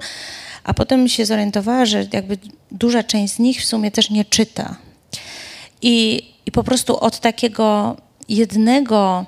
[0.64, 2.38] a potem się zorientowała, że jakby
[2.72, 4.76] duża część z nich w sumie też nie czyta.
[5.82, 7.96] I, I po prostu od takiego
[8.30, 9.26] jednego,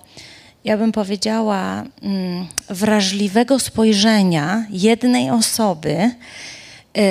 [0.63, 6.11] ja bym powiedziała, mm, wrażliwego spojrzenia jednej osoby,
[6.97, 7.01] y,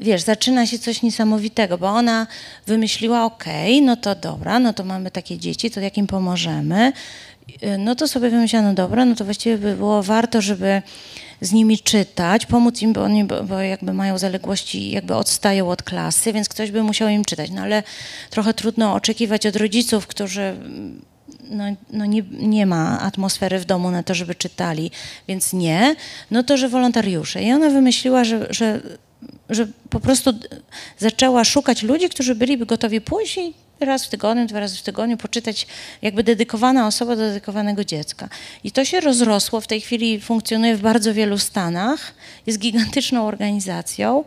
[0.00, 2.26] wiesz, zaczyna się coś niesamowitego, bo ona
[2.66, 6.92] wymyśliła, okej, no to dobra, no to mamy takie dzieci, to jak im pomożemy?
[7.62, 10.82] Y, No to sobie wymyślano, no dobra, no to właściwie by było warto, żeby
[11.40, 16.32] z nimi czytać, pomóc im, bo oni bo, jakby mają zaległości, jakby odstają od klasy,
[16.32, 17.50] więc ktoś by musiał im czytać.
[17.50, 17.82] No ale
[18.30, 21.02] trochę trudno oczekiwać od rodziców, którzy mm,
[21.50, 24.90] no, no nie, nie ma atmosfery w domu na to, żeby czytali,
[25.28, 25.96] więc nie,
[26.30, 27.42] no to, że wolontariusze.
[27.42, 28.80] I ona wymyśliła, że, że,
[29.50, 30.32] że po prostu
[30.98, 33.54] zaczęła szukać ludzi, którzy byliby gotowi pójść i
[33.84, 35.66] raz w tygodniu, dwa razy w tygodniu poczytać
[36.02, 38.28] jakby dedykowana osoba do dedykowanego dziecka.
[38.64, 42.14] I to się rozrosło, w tej chwili funkcjonuje w bardzo wielu stanach,
[42.46, 44.24] jest gigantyczną organizacją,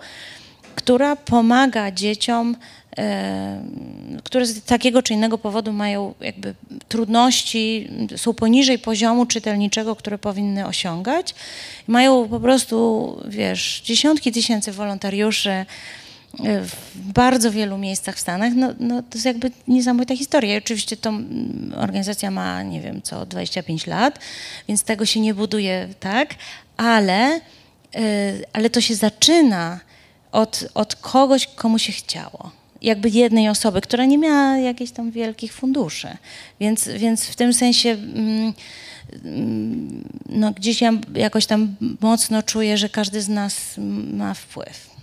[0.75, 2.55] która pomaga dzieciom,
[2.97, 3.61] e,
[4.23, 6.53] które z takiego czy innego powodu mają jakby
[6.87, 11.35] trudności, są poniżej poziomu czytelniczego, które powinny osiągać.
[11.87, 12.77] Mają po prostu,
[13.27, 15.65] wiesz, dziesiątki tysięcy wolontariuszy
[16.43, 18.53] w bardzo wielu miejscach w Stanach.
[18.55, 20.55] No, no, to jest jakby niesamowita historia.
[20.55, 21.13] I oczywiście to
[21.75, 24.19] organizacja ma, nie wiem, co 25 lat,
[24.67, 26.35] więc tego się nie buduje tak,
[26.77, 27.39] ale, e,
[28.53, 29.79] ale to się zaczyna
[30.31, 32.51] od, od kogoś, komu się chciało.
[32.81, 36.17] Jakby jednej osoby, która nie miała jakichś tam wielkich funduszy.
[36.59, 37.97] Więc, więc w tym sensie
[40.29, 43.55] no, gdzieś ja jakoś tam mocno czuję, że każdy z nas
[44.13, 44.94] ma wpływ.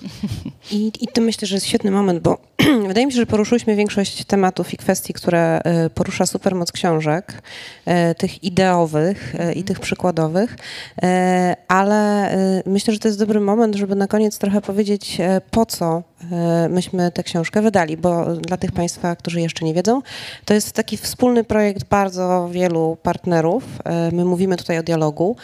[0.71, 2.39] I, I to myślę, że jest świetny moment, bo
[2.89, 7.43] wydaje mi się, że poruszyliśmy większość tematów i kwestii, które e, porusza supermoc książek,
[7.85, 10.57] e, tych ideowych e, i tych przykładowych,
[11.69, 12.03] ale
[12.67, 15.19] myślę, że to jest dobry moment, żeby na koniec trochę powiedzieć,
[15.51, 16.03] po co
[16.69, 20.03] myśmy tę książkę wydali, bo dla tych Państwa, którzy jeszcze nie wiedzą,
[20.45, 23.65] to jest taki wspólny projekt bardzo wielu partnerów.
[24.13, 25.37] My mówimy tutaj o dialogu.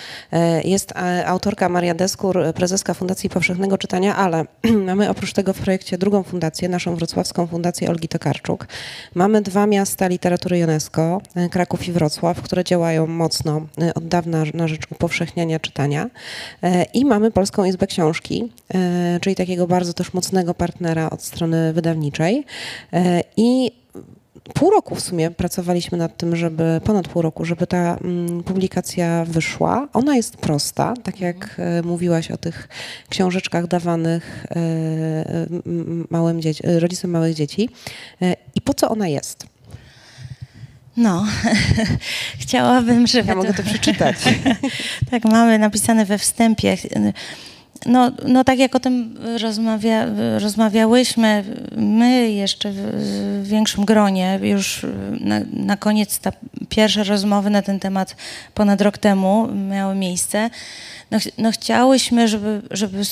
[0.64, 0.94] Jest
[1.26, 4.44] autorka Maria Deskur, prezeska Fundacji Powszechnego Czytania, ale
[4.86, 8.66] mamy oprócz tego w projekcie drugą fundację, naszą wrocławską fundację Olgi Tokarczuk.
[9.14, 14.44] Mamy dwa miasta literatury UNESCO, e, Kraków i Wrocław, które działają mocno e, od dawna
[14.54, 16.10] na rzecz upowszechniania czytania.
[16.62, 18.52] E, I mamy Polską Izbę Książki,
[19.20, 22.44] czyli takiego bardzo też mocnego partnera od strony wydawniczej.
[23.36, 23.72] I
[24.54, 29.24] pół roku w sumie pracowaliśmy nad tym, żeby, ponad pół roku, żeby ta mm, publikacja
[29.24, 29.88] wyszła.
[29.92, 32.68] Ona jest prosta, tak jak e, mówiłaś o tych
[33.08, 35.46] książeczkach dawanych e,
[36.10, 37.68] małym dzieci, e, rodzicom małych dzieci.
[38.54, 39.46] I po co ona jest?
[40.96, 41.26] No,
[42.42, 43.28] chciałabym, żeby.
[43.28, 44.16] Ja mogę to przeczytać.
[45.10, 46.76] tak, mamy napisane we wstępie.
[47.86, 50.06] No, no tak jak o tym rozmawia,
[50.38, 51.44] rozmawiałyśmy,
[51.76, 54.86] my jeszcze w, większym gronie, już
[55.20, 56.32] na, na koniec ta
[56.68, 58.16] pierwsze rozmowy na ten temat
[58.54, 60.50] ponad rok temu miały miejsce.
[61.10, 63.02] No, no chciałyśmy, żeby, żeby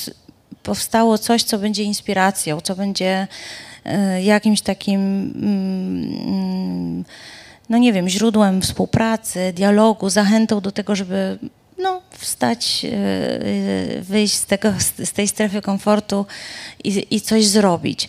[0.62, 3.26] powstało coś, co będzie inspiracją, co będzie
[3.84, 5.00] e, jakimś takim
[5.42, 7.04] mm,
[7.68, 11.38] no nie wiem, źródłem współpracy, dialogu, zachętą do tego, żeby
[11.78, 14.72] no, wstać, e, e, wyjść z, tego,
[15.04, 16.26] z tej strefy komfortu
[16.84, 18.08] i, i coś zrobić.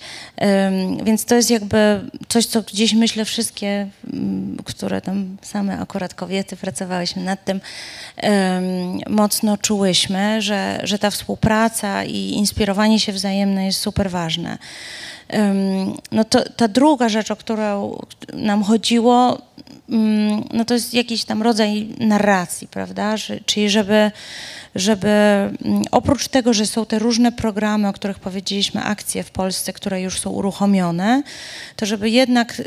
[1.04, 6.58] Więc to jest jakby coś, co gdzieś myślę wszystkie, mm, które tam same akurat kobiety
[6.58, 7.62] pracowałyśmy nad tym,
[9.10, 14.58] mocno czułyśmy, że, że ta współpraca i inspirowanie się wzajemne jest super ważne.
[16.12, 17.98] No to ta druga rzecz, o którą
[18.34, 19.42] nam chodziło,
[20.54, 23.16] no to jest jakiś tam rodzaj narracji, prawda?
[23.46, 24.12] Czyli żeby,
[24.76, 29.74] żeby mm, oprócz tego, że są te różne programy, o których powiedzieliśmy, akcje w Polsce,
[29.74, 31.24] które już są uruchomione,
[31.76, 32.62] to żeby jednak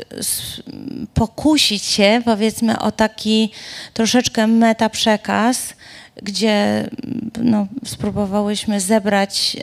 [1.13, 3.51] pokusić się, powiedzmy, o taki
[3.93, 5.73] troszeczkę meta przekaz,
[6.15, 6.89] gdzie
[7.41, 9.57] no, spróbowałyśmy zebrać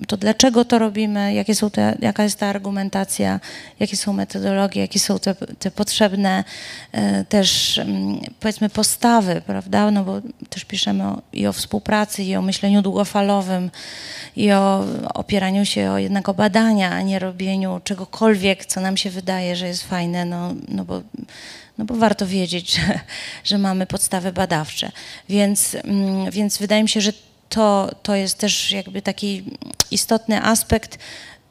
[0.00, 3.40] y, to, dlaczego to robimy, jakie są te, jaka jest ta argumentacja,
[3.80, 6.44] jakie są metodologie, jakie są te, te potrzebne
[6.94, 9.90] y, też mm, powiedzmy postawy, prawda?
[9.90, 13.70] No bo też piszemy o, i o współpracy, i o myśleniu długofalowym,
[14.36, 14.84] i o
[15.14, 19.82] opieraniu się o jednego badania, a nie robieniu czegokolwiek, co nam się wydaje, że jest
[19.82, 21.02] fajne, no, no bo
[21.78, 23.00] no bo warto wiedzieć, że,
[23.44, 24.92] że mamy podstawy badawcze.
[25.28, 27.12] Więc, mm, więc wydaje mi się, że
[27.48, 29.44] to, to jest też jakby taki
[29.90, 30.98] istotny aspekt,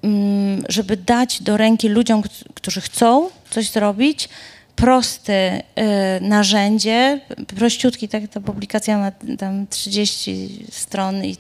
[0.04, 2.24] mm, żeby dać do ręki ludziom,
[2.54, 4.30] którzy chcą coś zrobić,
[4.78, 7.22] proste y, narzędzie,
[7.56, 11.38] prościutki, tak, ta publikacja ma tam 30 stron i,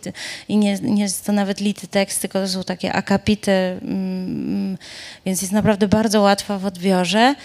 [0.47, 4.77] i nie, nie jest to nawet lity tekst, tylko to są takie akapity, mm,
[5.25, 7.35] więc jest naprawdę bardzo łatwa w odbiorze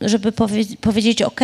[0.00, 1.40] żeby powie, powiedzieć, ok,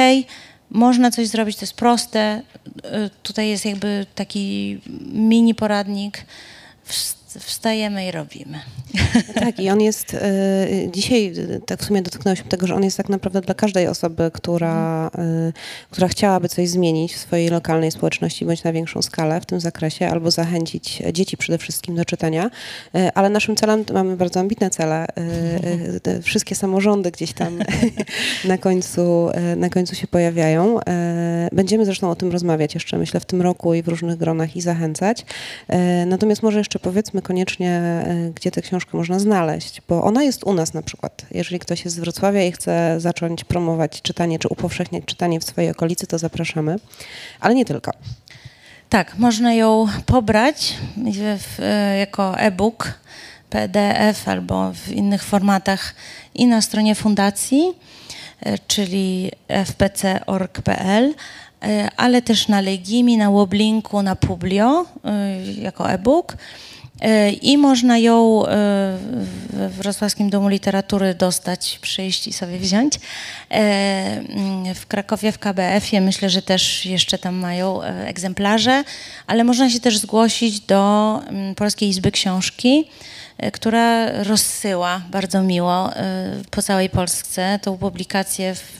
[0.70, 2.42] można coś zrobić, to jest proste.
[2.76, 4.78] y, Tutaj jest jakby taki
[5.12, 6.24] mini poradnik.
[7.28, 8.58] Wst- Wstajemy i robimy.
[9.34, 12.96] Tak, i on jest e, dzisiaj, e, tak w sumie dotknęłyśmy tego, że on jest
[12.96, 15.52] tak naprawdę dla każdej osoby, która, e,
[15.90, 20.08] która chciałaby coś zmienić w swojej lokalnej społeczności bądź na większą skalę w tym zakresie,
[20.08, 22.50] albo zachęcić dzieci przede wszystkim do czytania.
[23.14, 25.06] Ale naszym celem, mamy bardzo ambitne cele,
[26.22, 27.58] wszystkie samorządy gdzieś tam
[28.44, 30.78] na końcu, na końcu się pojawiają.
[31.52, 34.60] Będziemy zresztą o tym rozmawiać jeszcze, myślę, w tym roku i w różnych gronach i
[34.60, 35.24] zachęcać.
[36.06, 40.54] Natomiast może jeszcze powiedzmy koniecznie, e, gdzie tę książkę można znaleźć, bo ona jest u
[40.54, 41.26] nas na przykład.
[41.30, 45.70] Jeżeli ktoś jest z Wrocławia i chce zacząć promować czytanie czy upowszechniać czytanie w swojej
[45.70, 46.76] okolicy, to zapraszamy.
[47.40, 47.92] Ale nie tylko.
[48.88, 51.62] Tak, można ją pobrać w, w,
[51.98, 52.98] jako e-book,
[53.50, 55.94] PDF albo w innych formatach
[56.34, 57.72] i na stronie fundacji,
[58.40, 61.14] e, czyli fpc.org.pl,
[61.62, 66.36] e, ale też na Legimi, na Woblinku, na Publio e, jako e-book.
[67.00, 72.94] E, I można ją e, w Wrocławskim Domu Literatury dostać, przyjść i sobie wziąć.
[72.94, 73.00] E,
[73.50, 78.84] mm, W Krakowie, w KBF-ie myślę, że też jeszcze tam mają egzemplarze,
[79.26, 82.84] ale można się też zgłosić do mm, Polskiej Izby Książki,
[83.52, 85.90] która rozsyła bardzo miło
[86.50, 88.78] po całej Polsce tą publikację w,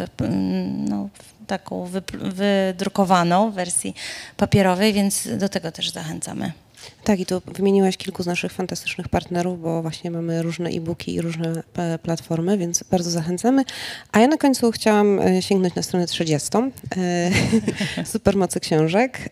[0.89, 3.95] no, w taką wydrukowaną w wersji
[4.37, 6.53] papierowej, więc do tego też zachęcamy.
[7.05, 11.21] Tak, i tu wymieniłaś kilku z naszych fantastycznych partnerów, bo właśnie mamy różne e-booki i
[11.21, 13.65] różne e, platformy, więc bardzo zachęcamy.
[14.13, 19.29] A ja na końcu chciałam e, sięgnąć na stronę 30, e, Supermocy Książek,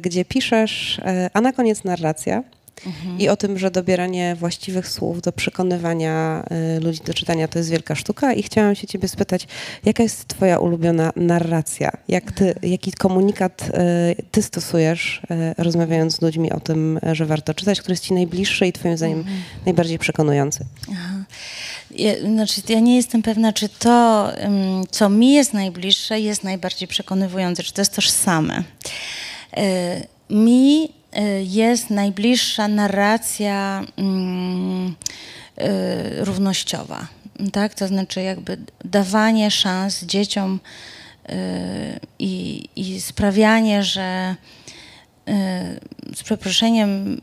[0.00, 1.00] gdzie piszesz,
[1.32, 2.42] a na koniec narracja.
[3.18, 7.70] I o tym, że dobieranie właściwych słów do przekonywania e, ludzi do czytania to jest
[7.70, 8.32] wielka sztuka.
[8.32, 9.46] I chciałam się ciebie spytać,
[9.84, 11.90] jaka jest twoja ulubiona narracja?
[12.08, 17.54] Jak ty, jaki komunikat e, ty stosujesz, e, rozmawiając z ludźmi o tym, że warto
[17.54, 19.24] czytać, który jest ci najbliższy i twoim zdaniem
[19.66, 20.64] najbardziej przekonujący?
[20.92, 21.24] Aha.
[21.90, 24.32] Ja, znaczy, ja nie jestem pewna, czy to,
[24.90, 28.62] co mi jest najbliższe, jest najbardziej przekonywujące, czy to jest tożsame.
[29.58, 30.97] Y, mi y,
[31.44, 37.06] jest najbliższa narracja ym, y, równościowa.
[37.52, 37.74] Tak?
[37.74, 40.60] To znaczy, jakby dawanie szans dzieciom
[41.28, 41.32] y,
[42.18, 44.36] i, i sprawianie, że
[45.28, 45.32] y,
[46.16, 47.20] z przeproszeniem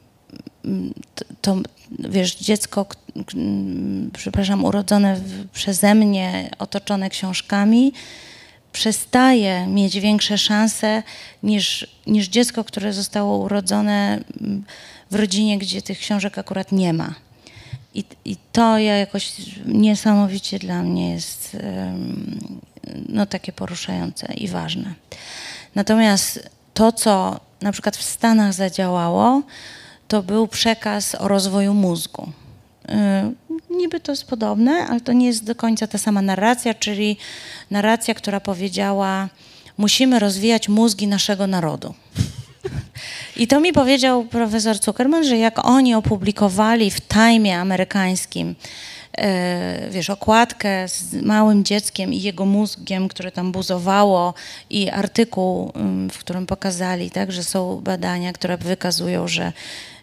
[0.65, 1.57] mm, to, to
[1.99, 2.85] wiesz, dziecko,
[3.35, 5.21] mm, przepraszam, urodzone
[5.53, 7.93] przeze mnie, otoczone książkami,
[8.75, 11.03] przestaje mieć większe szanse
[11.43, 14.63] niż, niż dziecko, które zostało urodzone mm,
[15.11, 17.13] w rodzinie, gdzie tych książek akurat nie ma.
[17.93, 19.31] I, I to ja jakoś
[19.65, 21.57] niesamowicie dla mnie jest
[23.09, 24.93] no, takie poruszające i ważne.
[25.75, 29.41] Natomiast to, co na przykład w Stanach zadziałało,
[30.07, 32.31] to był przekaz o rozwoju mózgu.
[32.89, 37.17] Y, Niby to jest podobne, ale to nie jest do końca ta sama narracja, czyli
[37.71, 39.29] narracja, która powiedziała:
[39.77, 41.93] Musimy rozwijać mózgi naszego narodu.
[43.41, 48.55] I to mi powiedział profesor Zuckerman, że jak oni opublikowali w Time amerykańskim,
[49.17, 54.33] e, wiesz, okładkę z małym dzieckiem i jego mózgiem, które tam buzowało
[54.69, 59.53] i artykuł, ym, w którym pokazali, tak, że są badania, które wykazują, że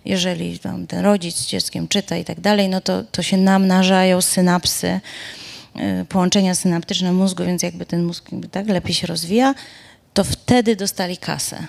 [0.05, 4.21] jeżeli tam ten rodzic z dzieckiem czyta i tak dalej, no to, to się namnażają
[4.21, 5.01] synapsy,
[5.77, 9.55] y, połączenia synaptyczne mózgu, więc jakby ten mózg tak lepiej się rozwija,
[10.15, 11.67] to wtedy dostali kasę.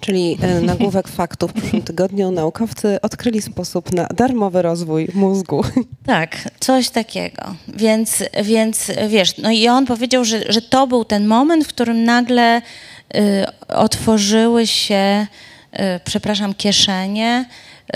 [0.00, 5.64] Czyli e, nagłówek faktów w przyszłym tygodniu naukowcy odkryli sposób na darmowy rozwój mózgu.
[6.06, 7.54] Tak, coś takiego.
[7.68, 12.04] Więc, więc wiesz, no i on powiedział, że, że to był ten moment, w którym
[12.04, 13.20] nagle y,
[13.68, 15.26] otworzyły się,
[16.04, 17.44] przepraszam, kieszenie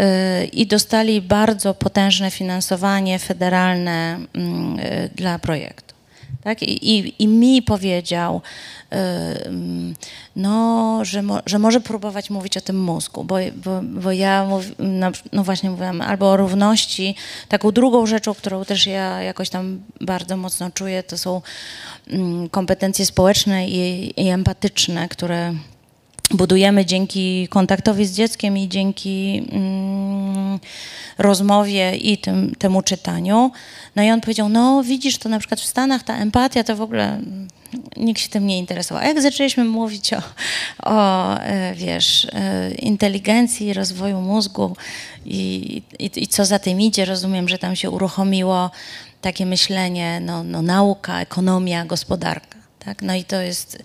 [0.01, 5.95] y, i dostali bardzo potężne finansowanie federalne mm, y, dla projektu.
[6.45, 6.63] Tak?
[6.63, 8.41] I, i, I mi powiedział,
[8.91, 9.95] mm,
[10.37, 14.65] no, że, mo, że może próbować mówić o tym mózgu, bo, bo, bo ja mów,
[14.79, 17.15] no, no właśnie mówiłam albo o równości.
[17.49, 21.43] Taką drugą rzeczą, którą też ja jakoś tam bardzo mocno czuję, to są
[22.11, 25.55] mm, kompetencje społeczne i, i empatyczne, które
[26.31, 30.59] budujemy dzięki kontaktowi z dzieckiem i dzięki mm,
[31.19, 33.51] rozmowie i tym, temu czytaniu.
[33.97, 36.83] No i on powiedział, no widzisz, to na przykład w Stanach ta empatia to w
[36.83, 37.49] ogóle mm,
[37.97, 39.05] nikt się tym nie interesował.
[39.05, 40.23] A jak zaczęliśmy mówić o,
[40.83, 44.77] o e, wiesz, e, inteligencji, rozwoju mózgu
[45.27, 48.71] i, i, i co za tym idzie, rozumiem, że tam się uruchomiło
[49.21, 52.60] takie myślenie, no, no nauka, ekonomia, gospodarka.
[52.85, 53.03] Tak?
[53.03, 53.83] No i to jest.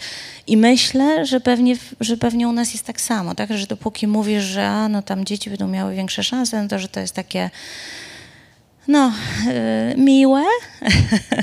[0.47, 3.57] I myślę, że pewnie, że pewnie u nas jest tak samo, tak?
[3.57, 6.87] Że dopóki mówisz, że a, no tam dzieci będą miały większe szanse, no to że
[6.87, 7.49] to jest takie
[8.87, 9.13] no,
[9.45, 10.43] yy, miłe,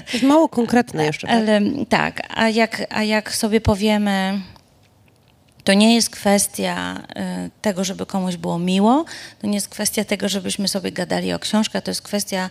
[0.06, 1.26] To jest mało konkretne jeszcze.
[1.26, 1.36] Tak?
[1.36, 4.40] ale tak, a jak, a jak sobie powiemy,
[5.64, 7.02] to nie jest kwestia
[7.46, 9.04] y, tego, żeby komuś było miło,
[9.40, 12.50] to nie jest kwestia tego, żebyśmy sobie gadali o książkach, to jest kwestia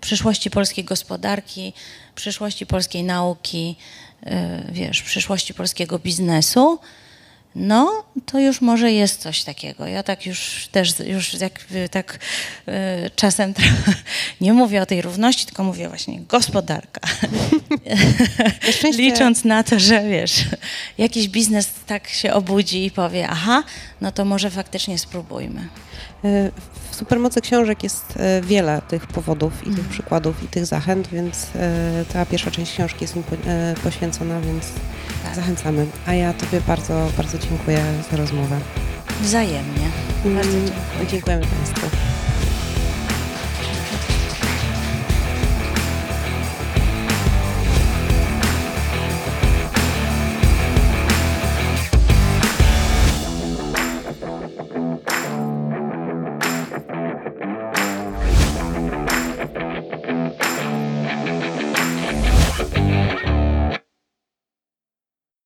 [0.00, 1.72] przyszłości polskiej gospodarki,
[2.14, 3.76] przyszłości polskiej nauki,
[4.72, 6.78] wiesz, przyszłości polskiego biznesu.
[7.54, 9.86] No, to już może jest coś takiego.
[9.86, 12.18] Ja tak już też, już jakby tak
[12.68, 12.72] y,
[13.16, 13.54] czasem
[14.40, 17.00] nie mówię o tej równości, tylko mówię właśnie gospodarka.
[18.98, 20.44] Licząc na to, że wiesz,
[20.98, 23.62] jakiś biznes tak się obudzi i powie, aha,
[24.00, 25.68] no to może faktycznie spróbujmy.
[26.94, 29.76] W Supermocy Książek jest e, wiele tych powodów i Mhm.
[29.76, 34.40] tych przykładów i tych zachęt, więc e, ta pierwsza część książki jest mi e, poświęcona,
[34.40, 34.64] więc
[35.24, 35.34] Tak.
[35.34, 35.86] zachęcamy.
[36.06, 37.78] A ja Tobie bardzo, bardzo dziękuję
[38.10, 38.58] za rozmowę.
[39.22, 39.88] Wzajemnie.
[40.24, 41.06] Bardzo Mm, dziękuję.
[41.10, 41.96] Dziękujemy Państwu.